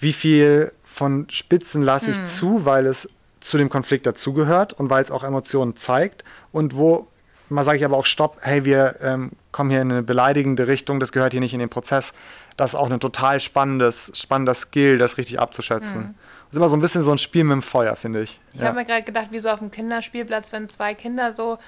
[0.00, 2.24] wie viel von Spitzen lasse ich hm.
[2.24, 7.08] zu, weil es zu dem Konflikt dazugehört und weil es auch Emotionen zeigt und wo
[7.48, 11.00] mal sage ich aber auch Stopp, hey, wir ähm, kommen hier in eine beleidigende Richtung,
[11.00, 12.14] das gehört hier nicht in den Prozess.
[12.56, 16.02] Das ist auch ein total spannendes, spannender Skill, das richtig abzuschätzen.
[16.02, 16.14] Hm
[16.52, 18.38] ist immer so ein bisschen so ein Spiel mit dem Feuer, finde ich.
[18.52, 18.66] Ich ja.
[18.66, 21.58] habe mir gerade gedacht, wie so auf dem Kinderspielplatz, wenn zwei Kinder so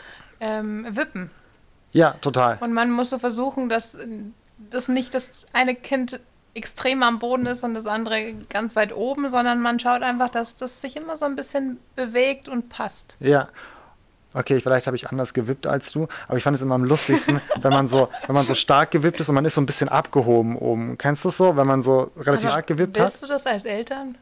[0.40, 1.30] ähm, wippen.
[1.92, 2.58] Ja, total.
[2.60, 3.96] Und man muss so versuchen, dass,
[4.70, 6.20] dass nicht das eine Kind
[6.52, 10.54] extrem am Boden ist und das andere ganz weit oben, sondern man schaut einfach, dass
[10.54, 13.16] das sich immer so ein bisschen bewegt und passt.
[13.20, 13.48] Ja.
[14.34, 17.40] Okay, vielleicht habe ich anders gewippt als du, aber ich fand es immer am lustigsten,
[17.62, 19.88] wenn man so, wenn man so stark gewippt ist und man ist so ein bisschen
[19.88, 20.98] abgehoben oben.
[20.98, 23.06] Kennst du es so, wenn man so relativ aber stark gewippt hat?
[23.06, 24.18] Bist du das als Eltern?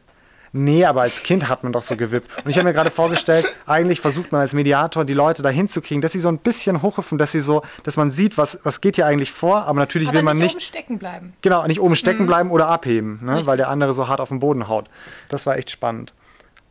[0.55, 2.29] Nee, aber als Kind hat man doch so gewippt.
[2.45, 5.81] Und ich habe mir gerade vorgestellt, eigentlich versucht man als Mediator die Leute dahin zu
[5.81, 8.79] kriegen, dass sie so ein bisschen hochhüpfen, dass sie so, dass man sieht, was, was
[8.79, 10.43] geht hier eigentlich vor, aber natürlich aber will man nicht.
[10.43, 11.33] nicht oben stecken bleiben.
[11.41, 12.27] Genau, nicht oben stecken mhm.
[12.27, 14.91] bleiben oder abheben, ne, weil der andere so hart auf den Boden haut.
[15.27, 16.13] Das war echt spannend.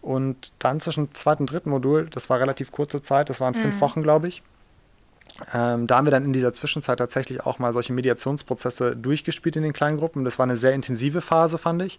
[0.00, 3.74] Und dann zwischen zweiten und dritten Modul, das war relativ kurze Zeit, das waren fünf
[3.76, 3.80] mhm.
[3.80, 4.44] Wochen, glaube ich.
[5.52, 9.64] Ähm, da haben wir dann in dieser Zwischenzeit tatsächlich auch mal solche Mediationsprozesse durchgespielt in
[9.64, 10.24] den kleinen Gruppen.
[10.24, 11.98] Das war eine sehr intensive Phase, fand ich.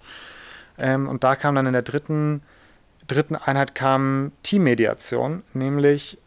[0.77, 2.41] Ähm, und da kam dann in der dritten,
[3.07, 6.17] dritten Einheit kam Teammediation, nämlich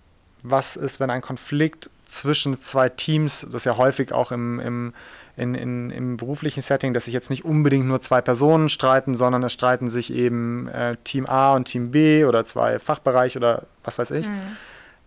[0.42, 4.94] was ist, wenn ein Konflikt zwischen zwei Teams, das ist ja häufig auch im, im,
[5.36, 9.42] in, in, im beruflichen Setting, dass sich jetzt nicht unbedingt nur zwei Personen streiten, sondern
[9.42, 13.98] es streiten sich eben äh, Team A und Team B oder zwei Fachbereiche oder was
[13.98, 14.28] weiß ich.
[14.28, 14.56] Mhm.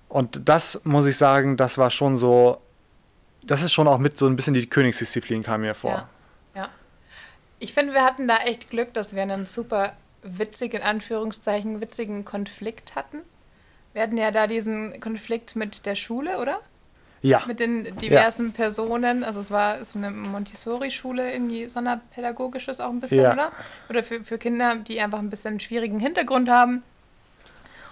[0.10, 2.60] Und das muss ich sagen, das war schon so,
[3.44, 5.92] das ist schon auch mit so ein bisschen die Königsdisziplin kam mir vor.
[5.92, 6.10] Ja.
[7.60, 9.94] Ich finde, wir hatten da echt Glück, dass wir einen super
[10.24, 13.20] witzigen, Anführungszeichen, witzigen Konflikt hatten.
[13.94, 16.60] Wir hatten ja da diesen Konflikt mit der Schule, oder?
[17.22, 17.44] Ja.
[17.48, 18.54] Mit den diversen ja.
[18.54, 19.24] Personen.
[19.24, 23.34] Also es war so eine Montessori-Schule, irgendwie sonderpädagogisches auch ein bisschen, ja.
[23.34, 23.52] oder?
[23.90, 26.84] Oder für, für Kinder, die einfach ein bisschen einen schwierigen Hintergrund haben.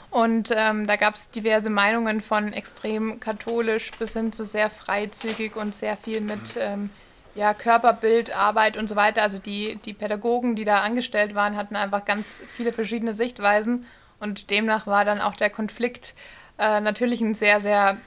[0.10, 5.58] Und ähm, da gab es diverse Meinungen von extrem katholisch bis hin zu sehr freizügig
[5.58, 6.89] und sehr viel mit ähm,
[7.38, 9.21] ja, Körperbildarbeit und so weiter.
[9.21, 13.86] Also die, die Pädagogen, die da angestellt waren, hatten einfach ganz viele verschiedene Sichtweisen
[14.19, 16.15] und demnach war dann auch der Konflikt
[16.58, 17.97] äh, natürlich ein sehr, sehr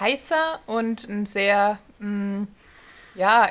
[0.00, 2.48] heißer und ein sehr, mh, mm,
[3.14, 3.46] ja,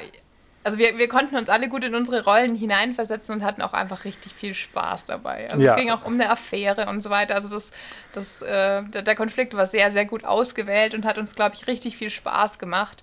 [0.63, 4.03] also wir, wir konnten uns alle gut in unsere Rollen hineinversetzen und hatten auch einfach
[4.03, 5.49] richtig viel Spaß dabei.
[5.49, 5.71] Also ja.
[5.73, 7.35] es ging auch um eine Affäre und so weiter.
[7.35, 7.71] Also das,
[8.11, 11.97] das, äh, der Konflikt war sehr, sehr gut ausgewählt und hat uns, glaube ich, richtig
[11.97, 13.01] viel Spaß gemacht.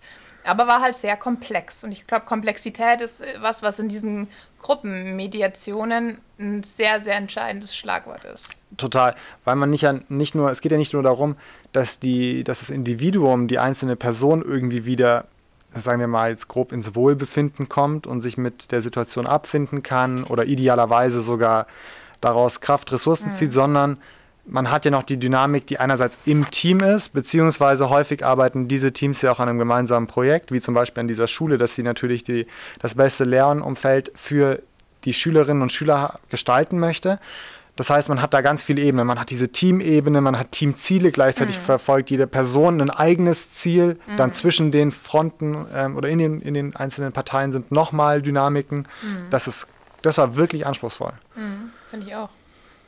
[0.48, 1.84] Aber war halt sehr komplex.
[1.84, 4.28] Und ich glaube, Komplexität ist äh, was, was in diesen
[4.60, 8.50] Gruppenmediationen ein sehr, sehr entscheidendes Schlagwort ist.
[8.76, 9.14] Total.
[9.44, 11.36] Weil man nicht, nicht nur, es geht ja nicht nur darum,
[11.72, 15.26] dass, die, dass das Individuum, die einzelne Person irgendwie wieder
[15.74, 20.24] sagen wir mal jetzt grob ins Wohlbefinden kommt und sich mit der Situation abfinden kann
[20.24, 21.66] oder idealerweise sogar
[22.22, 23.34] daraus Kraft, Ressourcen mhm.
[23.34, 23.98] zieht, sondern
[24.48, 28.92] man hat ja noch die Dynamik, die einerseits im Team ist, beziehungsweise häufig arbeiten diese
[28.92, 31.82] Teams ja auch an einem gemeinsamen Projekt, wie zum Beispiel an dieser Schule, dass sie
[31.82, 32.46] natürlich die,
[32.80, 34.62] das beste Lernumfeld für
[35.04, 37.18] die Schülerinnen und Schüler gestalten möchte.
[37.76, 39.06] Das heißt, man hat da ganz viele Ebenen.
[39.06, 41.62] Man hat diese Teamebene, man hat Teamziele, gleichzeitig mhm.
[41.62, 44.00] verfolgt jede Person ein eigenes Ziel.
[44.08, 44.16] Mhm.
[44.16, 48.88] Dann zwischen den Fronten ähm, oder in den, in den einzelnen Parteien sind nochmal Dynamiken.
[49.00, 49.30] Mhm.
[49.30, 49.68] Das, ist,
[50.02, 51.12] das war wirklich anspruchsvoll.
[51.36, 51.70] Mhm.
[51.90, 52.30] Finde ich auch.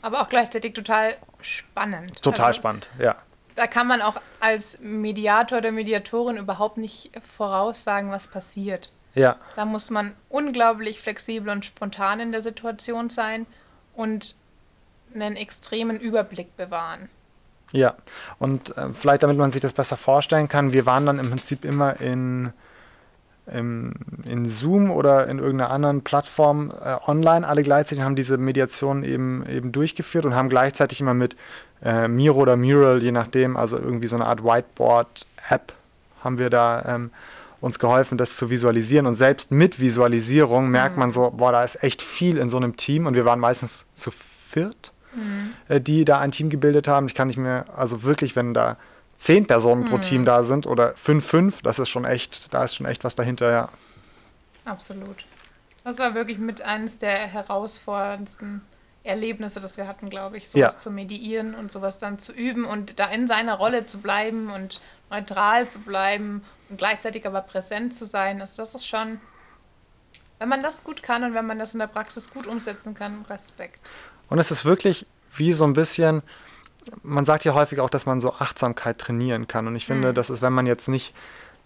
[0.02, 2.22] Aber auch gleichzeitig total spannend.
[2.22, 3.16] Total also, spannend, ja.
[3.56, 8.90] Da kann man auch als Mediator oder Mediatorin überhaupt nicht voraussagen, was passiert.
[9.14, 9.36] Ja.
[9.56, 13.46] Da muss man unglaublich flexibel und spontan in der Situation sein
[13.94, 14.34] und
[15.14, 17.10] einen extremen Überblick bewahren.
[17.72, 17.94] Ja,
[18.38, 21.64] und äh, vielleicht damit man sich das besser vorstellen kann, wir waren dann im Prinzip
[21.64, 22.52] immer in,
[23.52, 23.92] in,
[24.26, 29.44] in Zoom oder in irgendeiner anderen Plattform äh, online, alle gleichzeitig haben diese Mediation eben,
[29.46, 31.36] eben durchgeführt und haben gleichzeitig immer mit
[31.82, 35.72] äh, Miro oder Mural, je nachdem, also irgendwie so eine Art Whiteboard-App
[36.22, 37.10] haben wir da ähm,
[37.60, 39.06] uns geholfen, das zu visualisieren.
[39.06, 41.00] Und selbst mit Visualisierung merkt mhm.
[41.00, 43.86] man so, boah, da ist echt viel in so einem Team und wir waren meistens
[43.94, 45.82] zu viert mhm.
[45.82, 47.06] die da ein Team gebildet haben.
[47.06, 48.76] Ich kann nicht mehr, also wirklich, wenn da
[49.20, 49.88] zehn Personen mhm.
[49.88, 53.04] pro Team da sind oder fünf, fünf, das ist schon echt, da ist schon echt
[53.04, 53.68] was dahinter, ja.
[54.64, 55.26] Absolut.
[55.84, 58.62] Das war wirklich mit eines der herausforderndsten
[59.04, 60.78] Erlebnisse, das wir hatten, glaube ich, sowas ja.
[60.78, 64.80] zu mediieren und sowas dann zu üben und da in seiner Rolle zu bleiben und
[65.10, 68.40] neutral zu bleiben und gleichzeitig aber präsent zu sein.
[68.40, 69.20] Also das ist schon,
[70.38, 73.24] wenn man das gut kann und wenn man das in der Praxis gut umsetzen kann,
[73.28, 73.90] Respekt.
[74.30, 76.22] Und es ist wirklich wie so ein bisschen,
[77.02, 79.66] man sagt ja häufig auch, dass man so Achtsamkeit trainieren kann.
[79.66, 80.14] Und ich finde, mhm.
[80.14, 81.14] das ist, wenn man jetzt nicht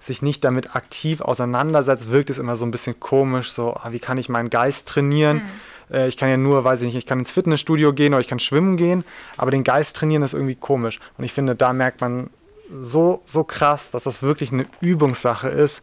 [0.01, 4.01] sich nicht damit aktiv auseinandersetzt, wirkt es immer so ein bisschen komisch, so, ah, wie
[4.01, 5.39] kann ich meinen Geist trainieren?
[5.91, 5.95] Mhm.
[5.97, 8.29] Äh, ich kann ja nur, weiß ich nicht, ich kann ins Fitnessstudio gehen oder ich
[8.29, 9.05] kann schwimmen gehen,
[9.37, 11.01] aber den Geist trainieren ist irgendwie komisch.
[11.17, 12.31] Und ich finde, da merkt man
[12.71, 15.83] so, so krass, dass das wirklich eine Übungssache ist,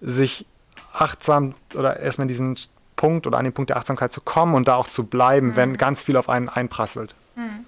[0.00, 0.46] sich
[0.92, 2.56] achtsam oder erstmal diesen
[2.96, 5.56] Punkt oder an den Punkt der Achtsamkeit zu kommen und da auch zu bleiben, mhm.
[5.56, 7.14] wenn ganz viel auf einen einprasselt.
[7.36, 7.64] Mhm.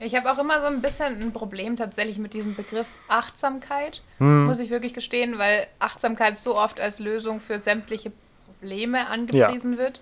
[0.00, 4.46] Ich habe auch immer so ein bisschen ein Problem tatsächlich mit diesem Begriff Achtsamkeit, mhm.
[4.46, 8.12] muss ich wirklich gestehen, weil Achtsamkeit so oft als Lösung für sämtliche
[8.46, 9.78] Probleme angepriesen ja.
[9.78, 10.00] wird.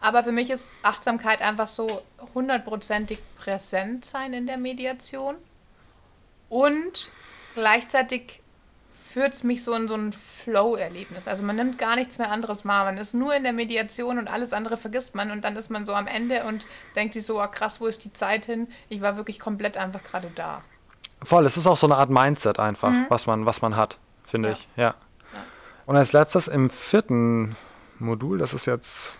[0.00, 2.02] Aber für mich ist Achtsamkeit einfach so
[2.34, 5.36] hundertprozentig präsent sein in der Mediation
[6.50, 7.10] und
[7.54, 8.40] gleichzeitig
[9.14, 11.28] führt es mich so in so ein Flow-Erlebnis.
[11.28, 12.86] Also man nimmt gar nichts mehr anderes wahr.
[12.86, 15.30] Man ist nur in der Mediation und alles andere vergisst man.
[15.30, 18.02] Und dann ist man so am Ende und denkt sich so, oh krass, wo ist
[18.02, 18.66] die Zeit hin?
[18.88, 20.62] Ich war wirklich komplett einfach gerade da.
[21.22, 23.06] Voll, es ist auch so eine Art Mindset einfach, mhm.
[23.08, 24.54] was, man, was man hat, finde ja.
[24.54, 24.68] ich.
[24.74, 24.82] Ja.
[24.82, 24.94] ja.
[25.86, 27.54] Und als letztes im vierten
[28.00, 29.12] Modul, das ist jetzt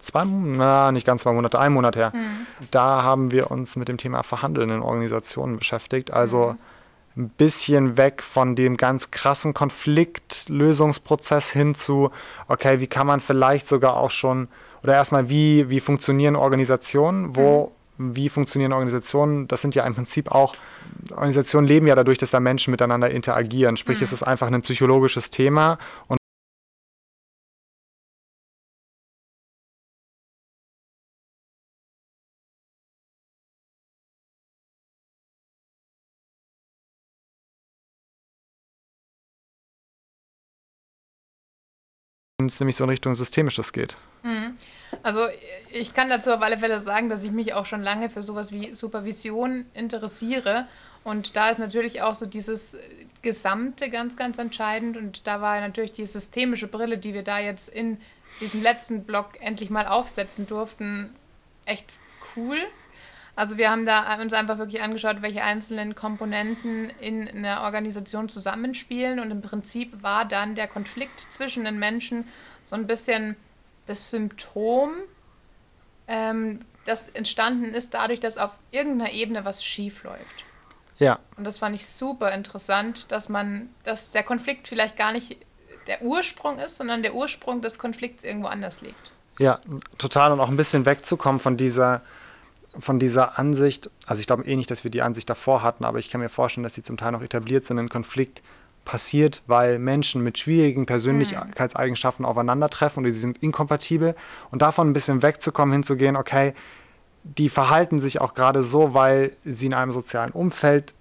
[0.00, 2.46] zwei, na, nicht ganz zwei Monate, ein Monat her, mhm.
[2.70, 6.10] da haben wir uns mit dem Thema Verhandeln in Organisationen beschäftigt.
[6.10, 6.71] Also mhm
[7.16, 12.10] ein bisschen weg von dem ganz krassen Konfliktlösungsprozess hin zu,
[12.48, 14.48] okay, wie kann man vielleicht sogar auch schon,
[14.82, 18.16] oder erstmal, wie, wie funktionieren Organisationen, wo, mhm.
[18.16, 20.54] wie funktionieren Organisationen, das sind ja im Prinzip auch,
[21.10, 24.04] Organisationen leben ja dadurch, dass da Menschen miteinander interagieren, sprich, mhm.
[24.04, 26.18] es ist einfach ein psychologisches Thema und
[42.54, 43.96] es nämlich so in Richtung Systemisches geht.
[44.22, 44.56] Mhm.
[45.02, 45.26] Also
[45.70, 48.52] ich kann dazu auf alle Fälle sagen, dass ich mich auch schon lange für sowas
[48.52, 50.66] wie Supervision interessiere.
[51.04, 52.76] Und da ist natürlich auch so dieses
[53.22, 54.96] Gesamte ganz, ganz entscheidend.
[54.96, 57.98] Und da war natürlich die systemische Brille, die wir da jetzt in
[58.40, 61.14] diesem letzten Block endlich mal aufsetzen durften,
[61.66, 61.86] echt
[62.36, 62.58] cool.
[63.34, 69.20] Also wir haben da uns einfach wirklich angeschaut, welche einzelnen Komponenten in einer Organisation zusammenspielen
[69.20, 72.26] und im Prinzip war dann der Konflikt zwischen den Menschen
[72.64, 73.36] so ein bisschen
[73.86, 74.92] das Symptom,
[76.08, 80.44] ähm, das entstanden ist dadurch, dass auf irgendeiner Ebene was schief läuft.
[80.98, 81.18] Ja.
[81.36, 85.36] Und das fand ich super interessant, dass man, dass der Konflikt vielleicht gar nicht
[85.86, 89.12] der Ursprung ist, sondern der Ursprung des Konflikts irgendwo anders liegt.
[89.38, 89.60] Ja,
[89.98, 90.32] total.
[90.32, 92.02] Und auch ein bisschen wegzukommen von dieser,
[92.78, 93.90] von dieser Ansicht.
[94.06, 96.28] Also ich glaube eh nicht, dass wir die Ansicht davor hatten, aber ich kann mir
[96.28, 97.78] vorstellen, dass sie zum Teil noch etabliert sind.
[97.78, 98.42] Ein Konflikt
[98.84, 104.16] passiert, weil Menschen mit schwierigen Persönlichkeitseigenschaften aufeinandertreffen und sie sind inkompatibel.
[104.50, 106.54] Und davon ein bisschen wegzukommen, hinzugehen, okay,
[107.24, 110.94] die verhalten sich auch gerade so, weil sie in einem sozialen Umfeld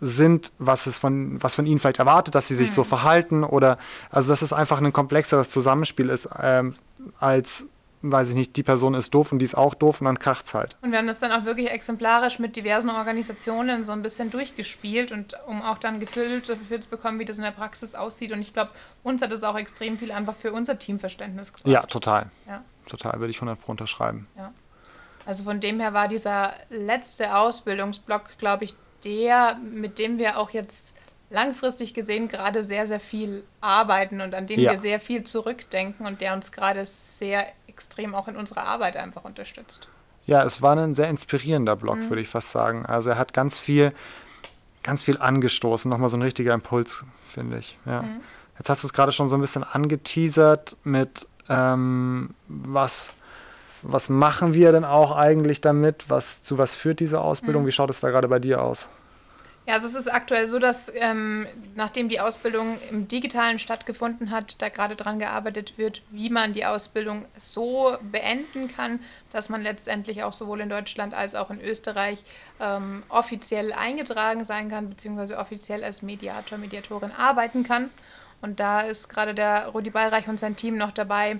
[0.00, 2.74] sind, was es von, was von ihnen vielleicht erwartet, dass sie sich mhm.
[2.74, 3.78] so verhalten oder
[4.10, 6.74] also dass es einfach ein komplexeres Zusammenspiel ist, ähm,
[7.20, 7.66] als
[8.02, 10.46] weiß ich nicht, die Person ist doof und die ist auch doof und dann kracht
[10.46, 10.76] es halt.
[10.82, 15.12] Und wir haben das dann auch wirklich exemplarisch mit diversen Organisationen so ein bisschen durchgespielt
[15.12, 18.32] und um auch dann Gefühl dafür zu bekommen, wie das in der Praxis aussieht.
[18.32, 18.70] Und ich glaube,
[19.02, 21.72] uns hat es auch extrem viel einfach für unser Teamverständnis gebracht.
[21.72, 22.30] Ja, total.
[22.48, 22.62] Ja.
[22.86, 24.26] Total, würde ich 100 Pro unterschreiben.
[24.36, 24.52] Ja.
[25.24, 28.74] Also von dem her war dieser letzte Ausbildungsblock, glaube ich,
[29.04, 30.96] der, mit dem wir auch jetzt
[31.32, 34.72] langfristig gesehen gerade sehr, sehr viel arbeiten und an den ja.
[34.72, 39.24] wir sehr viel zurückdenken und der uns gerade sehr extrem auch in unserer Arbeit einfach
[39.24, 39.88] unterstützt.
[40.26, 42.10] Ja, es war ein sehr inspirierender Blog, mhm.
[42.10, 42.86] würde ich fast sagen.
[42.86, 43.92] Also er hat ganz viel,
[44.82, 47.78] ganz viel angestoßen, nochmal so ein richtiger Impuls, finde ich.
[47.86, 48.02] Ja.
[48.02, 48.20] Mhm.
[48.58, 53.10] Jetzt hast du es gerade schon so ein bisschen angeteasert mit ähm, was,
[53.82, 56.04] was machen wir denn auch eigentlich damit?
[56.08, 57.62] Was, zu was führt diese Ausbildung?
[57.62, 57.66] Mhm.
[57.66, 58.88] Wie schaut es da gerade bei dir aus?
[59.64, 61.46] Ja, also es ist aktuell so, dass ähm,
[61.76, 66.66] nachdem die Ausbildung im digitalen stattgefunden hat, da gerade dran gearbeitet wird, wie man die
[66.66, 68.98] Ausbildung so beenden kann,
[69.30, 72.24] dass man letztendlich auch sowohl in Deutschland als auch in Österreich
[72.58, 77.90] ähm, offiziell eingetragen sein kann, beziehungsweise offiziell als Mediator, Mediatorin arbeiten kann.
[78.40, 81.38] Und da ist gerade der Rudi Ballreich und sein Team noch dabei,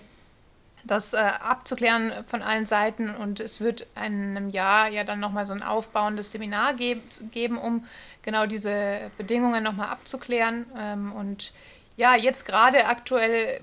[0.85, 5.47] das äh, abzuklären von allen Seiten und es wird in einem Jahr ja dann nochmal
[5.47, 7.85] so ein aufbauendes Seminar geb geben, um
[8.22, 10.66] genau diese Bedingungen nochmal abzuklären.
[10.78, 11.53] Ähm, und
[11.97, 13.61] ja, jetzt gerade aktuell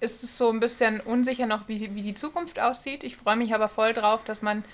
[0.00, 3.04] ist es so ein bisschen unsicher noch, wie, wie die Zukunft aussieht.
[3.04, 4.64] Ich freue mich aber voll drauf, dass man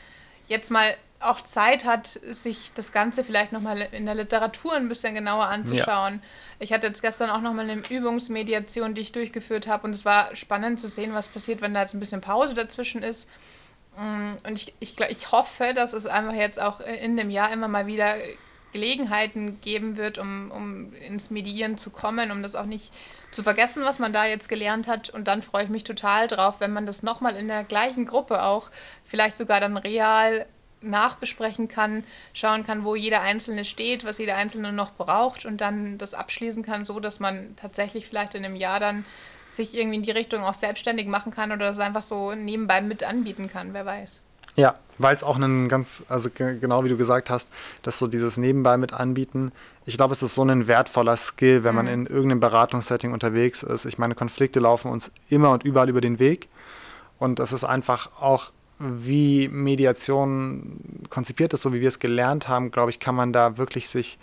[0.48, 5.14] jetzt mal auch Zeit hat, sich das Ganze vielleicht nochmal in der Literatur ein bisschen
[5.14, 6.14] genauer anzuschauen.
[6.14, 6.20] Ja.
[6.58, 10.34] Ich hatte jetzt gestern auch nochmal eine Übungsmediation, die ich durchgeführt habe und es war
[10.36, 13.28] spannend zu sehen, was passiert, wenn da jetzt ein bisschen Pause dazwischen ist.
[13.96, 17.68] Mm, und ich, ich, ich hoffe, dass es einfach jetzt auch in dem Jahr immer
[17.68, 18.16] mal wieder
[18.72, 22.92] Gelegenheiten geben wird, um, um ins Medieren zu kommen, um das auch nicht
[23.30, 25.08] zu vergessen, was man da jetzt gelernt hat.
[25.08, 28.42] Und dann freue ich mich total drauf, wenn man das nochmal in der gleichen Gruppe
[28.42, 28.70] auch,
[29.04, 30.46] vielleicht sogar dann real
[30.90, 35.98] nachbesprechen kann, schauen kann, wo jeder Einzelne steht, was jeder Einzelne noch braucht und dann
[35.98, 39.04] das abschließen kann, so dass man tatsächlich vielleicht in einem Jahr dann
[39.48, 43.04] sich irgendwie in die Richtung auch selbstständig machen kann oder das einfach so nebenbei mit
[43.04, 44.22] anbieten kann, wer weiß.
[44.56, 47.50] Ja, weil es auch ein ganz, also genau wie du gesagt hast,
[47.82, 49.52] dass so dieses Nebenbei mit anbieten,
[49.84, 51.76] ich glaube, es ist so ein wertvoller Skill, wenn mhm.
[51.76, 53.84] man in irgendeinem Beratungssetting unterwegs ist.
[53.84, 56.48] Ich meine, Konflikte laufen uns immer und überall über den Weg.
[57.18, 62.70] Und das ist einfach auch, wie Mediation konzipiert ist, so wie wir es gelernt haben,
[62.70, 64.18] glaube ich, kann man da wirklich sich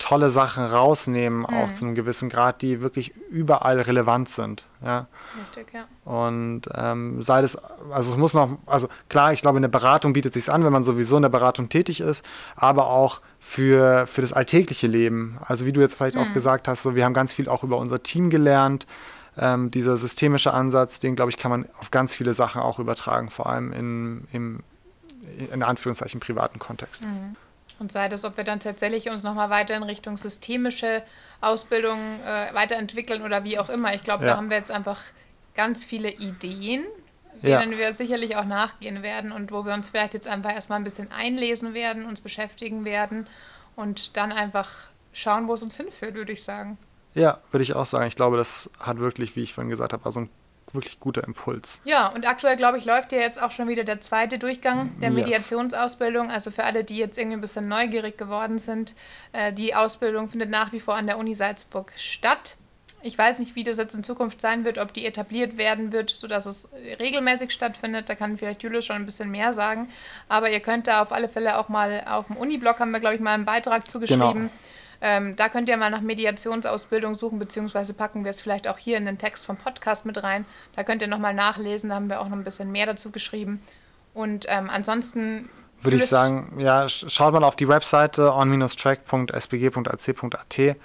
[0.00, 1.44] tolle Sachen rausnehmen, mhm.
[1.46, 4.66] auch zu einem gewissen Grad, die wirklich überall relevant sind.
[4.84, 5.06] Ja.
[5.40, 5.84] Richtig, ja.
[6.10, 7.56] Und ähm, sei das,
[7.90, 10.64] also es muss man, also klar, ich glaube, in der Beratung bietet es sich an,
[10.64, 12.24] wenn man sowieso in der Beratung tätig ist,
[12.56, 15.38] aber auch für, für das alltägliche Leben.
[15.46, 16.22] Also wie du jetzt vielleicht mhm.
[16.22, 18.86] auch gesagt hast, so wir haben ganz viel auch über unser Team gelernt.
[19.42, 23.30] Ähm, dieser systemische Ansatz, den glaube ich, kann man auf ganz viele Sachen auch übertragen,
[23.30, 24.60] vor allem in, im
[25.52, 27.02] in Anführungszeichen privaten Kontext.
[27.02, 27.36] Mhm.
[27.78, 31.02] Und sei das, ob wir dann tatsächlich uns nochmal weiter in Richtung systemische
[31.40, 33.94] Ausbildung äh, weiterentwickeln oder wie auch immer.
[33.94, 34.32] Ich glaube, ja.
[34.32, 35.00] da haben wir jetzt einfach
[35.54, 36.84] ganz viele Ideen,
[37.42, 37.78] denen ja.
[37.78, 41.10] wir sicherlich auch nachgehen werden und wo wir uns vielleicht jetzt einfach erstmal ein bisschen
[41.10, 43.26] einlesen werden, uns beschäftigen werden
[43.76, 44.68] und dann einfach
[45.14, 46.76] schauen, wo es uns hinführt, würde ich sagen.
[47.14, 48.06] Ja, würde ich auch sagen.
[48.06, 50.30] Ich glaube, das hat wirklich, wie ich vorhin gesagt habe, also ein
[50.72, 51.80] wirklich guter Impuls.
[51.84, 55.10] Ja, und aktuell, glaube ich, läuft ja jetzt auch schon wieder der zweite Durchgang der
[55.10, 55.18] yes.
[55.18, 56.30] Mediationsausbildung.
[56.30, 58.94] Also für alle, die jetzt irgendwie ein bisschen neugierig geworden sind,
[59.32, 62.56] äh, die Ausbildung findet nach wie vor an der Uni Salzburg statt.
[63.02, 66.10] Ich weiß nicht, wie das jetzt in Zukunft sein wird, ob die etabliert werden wird,
[66.10, 66.68] sodass es
[67.00, 68.10] regelmäßig stattfindet.
[68.10, 69.88] Da kann vielleicht Julius schon ein bisschen mehr sagen.
[70.28, 73.14] Aber ihr könnt da auf alle Fälle auch mal auf dem Uni-Blog, haben wir, glaube
[73.14, 74.34] ich, mal einen Beitrag zugeschrieben.
[74.34, 74.50] Genau
[75.00, 78.96] ähm, da könnt ihr mal nach Mediationsausbildung suchen, beziehungsweise packen wir es vielleicht auch hier
[78.96, 80.44] in den Text vom Podcast mit rein.
[80.76, 83.60] Da könnt ihr nochmal nachlesen, da haben wir auch noch ein bisschen mehr dazu geschrieben.
[84.12, 85.48] Und ähm, ansonsten
[85.82, 90.76] würde ich sagen, ja, schaut mal auf die Webseite on-track.sbg.ac.at.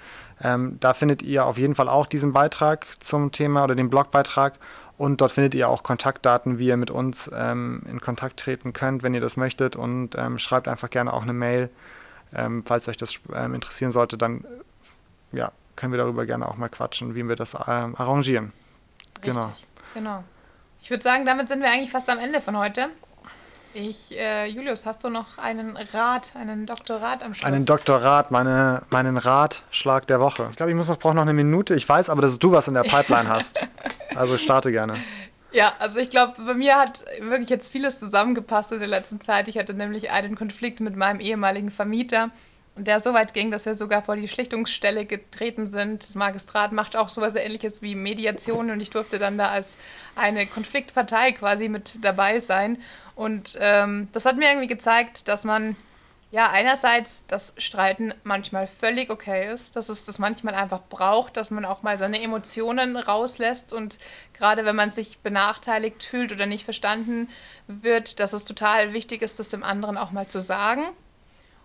[0.42, 4.54] Ähm, da findet ihr auf jeden Fall auch diesen Beitrag zum Thema oder den Blogbeitrag.
[4.96, 9.02] Und dort findet ihr auch Kontaktdaten, wie ihr mit uns ähm, in Kontakt treten könnt,
[9.02, 9.76] wenn ihr das möchtet.
[9.76, 11.68] Und ähm, schreibt einfach gerne auch eine Mail,
[12.34, 14.18] ähm, falls euch das ähm, interessieren sollte.
[14.18, 14.44] Dann
[15.32, 18.52] ja, können wir darüber gerne auch mal quatschen, wie wir das ähm, arrangieren.
[19.16, 19.52] Richtig, genau.
[19.94, 20.24] genau.
[20.82, 22.88] Ich würde sagen, damit sind wir eigentlich fast am Ende von heute.
[23.78, 27.46] Ich, äh, Julius, hast du noch einen Rat, einen Doktorat am Schluss?
[27.46, 30.48] Einen Doktorat, meine, meinen Ratschlag der Woche.
[30.50, 31.74] Ich glaube, ich muss noch, brauche noch eine Minute.
[31.74, 33.58] Ich weiß aber, dass du was in der Pipeline hast.
[34.14, 34.96] Also starte gerne.
[35.52, 39.48] Ja, also ich glaube, bei mir hat wirklich jetzt vieles zusammengepasst in der letzten Zeit.
[39.48, 42.30] Ich hatte nämlich einen Konflikt mit meinem ehemaligen Vermieter.
[42.74, 46.02] Und der so weit ging, dass wir sogar vor die Schlichtungsstelle getreten sind.
[46.02, 49.78] Das Magistrat macht auch sowas ähnliches wie Mediation und ich durfte dann da als
[50.14, 52.76] eine Konfliktpartei quasi mit dabei sein.
[53.14, 55.74] Und ähm, das hat mir irgendwie gezeigt, dass man
[56.30, 61.50] ja einerseits das Streiten manchmal völlig okay ist, dass es das manchmal einfach braucht, dass
[61.50, 63.98] man auch mal seine Emotionen rauslässt und
[64.32, 67.28] gerade wenn man sich benachteiligt fühlt oder nicht verstanden
[67.68, 70.84] wird, dass es total wichtig ist, das dem anderen auch mal zu sagen.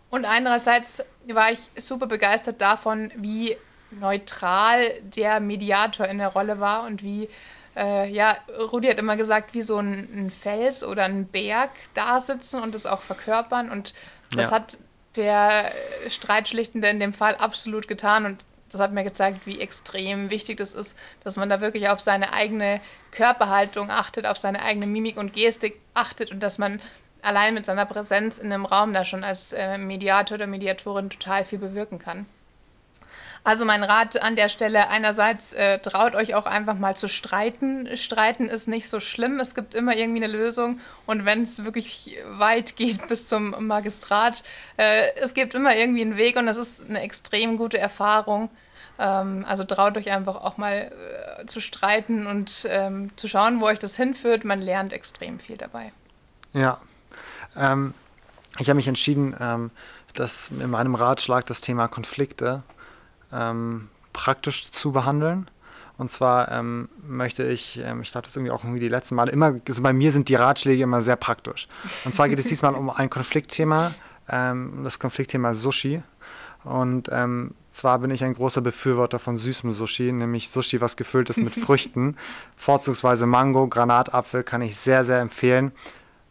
[0.10, 3.58] Und andererseits war ich super begeistert davon, wie
[3.92, 7.30] neutral der Mediator in der Rolle war und wie,
[7.76, 8.38] äh, ja,
[8.72, 12.76] Rudi hat immer gesagt, wie so ein, ein, Fels oder ein Berg da sitzen und
[12.76, 13.70] es auch verkörpern.
[13.70, 13.94] Und
[14.36, 14.56] das ja.
[14.56, 14.78] hat
[15.16, 15.72] der
[16.08, 18.26] Streitschlichtende in dem Fall absolut getan.
[18.26, 22.00] Und das hat mir gezeigt, wie extrem wichtig das ist, dass man da wirklich auf
[22.00, 22.80] seine eigene
[23.12, 26.80] Körperhaltung achtet, auf seine eigene Mimik und Gestik achtet und dass man
[27.22, 31.46] allein mit seiner Präsenz in einem Raum da schon als äh, Mediator oder Mediatorin total
[31.46, 32.26] viel bewirken kann.
[33.44, 37.98] Also mein Rat an der Stelle einerseits äh, traut euch auch einfach mal zu streiten.
[37.98, 42.18] Streiten ist nicht so schlimm, es gibt immer irgendwie eine Lösung und wenn es wirklich
[42.38, 44.44] weit geht bis zum Magistrat,
[44.78, 48.50] äh, es gibt immer irgendwie einen Weg und es ist eine extrem gute Erfahrung.
[49.00, 50.92] Ähm, also traut euch einfach auch mal
[51.40, 54.46] äh, zu streiten und ähm, zu schauen, wo euch das hinführt.
[54.46, 55.92] Man lernt extrem viel dabei.
[56.54, 56.80] Ja,
[57.58, 57.96] ähm,
[58.60, 59.72] ich habe mich entschieden, ähm,
[60.14, 62.62] dass in meinem Ratschlag das Thema Konflikte
[63.34, 65.50] ähm, praktisch zu behandeln.
[65.98, 69.32] Und zwar ähm, möchte ich, ähm, ich dachte das irgendwie auch irgendwie die letzten Male,
[69.32, 71.68] immer, also bei mir sind die Ratschläge immer sehr praktisch.
[72.06, 73.94] Und zwar geht es diesmal um ein Konfliktthema,
[74.30, 76.02] ähm, das Konfliktthema Sushi.
[76.64, 81.30] Und ähm, zwar bin ich ein großer Befürworter von süßem Sushi, nämlich Sushi, was gefüllt
[81.30, 82.18] ist mit Früchten.
[82.58, 85.72] Vorzugsweise Mango, Granatapfel kann ich sehr, sehr empfehlen.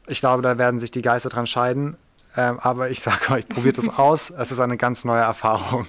[0.07, 1.97] Ich glaube, da werden sich die Geister dran scheiden.
[2.37, 4.31] Ähm, aber ich sage euch, probiert es aus.
[4.31, 5.87] Es ist eine ganz neue Erfahrung.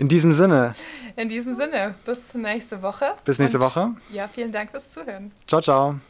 [0.00, 0.72] In diesem Sinne.
[1.16, 1.94] In diesem Sinne.
[2.06, 3.12] Bis nächste Woche.
[3.26, 3.90] Bis nächste Und, Woche.
[4.10, 5.30] Ja, vielen Dank fürs Zuhören.
[5.46, 6.00] Ciao, ciao.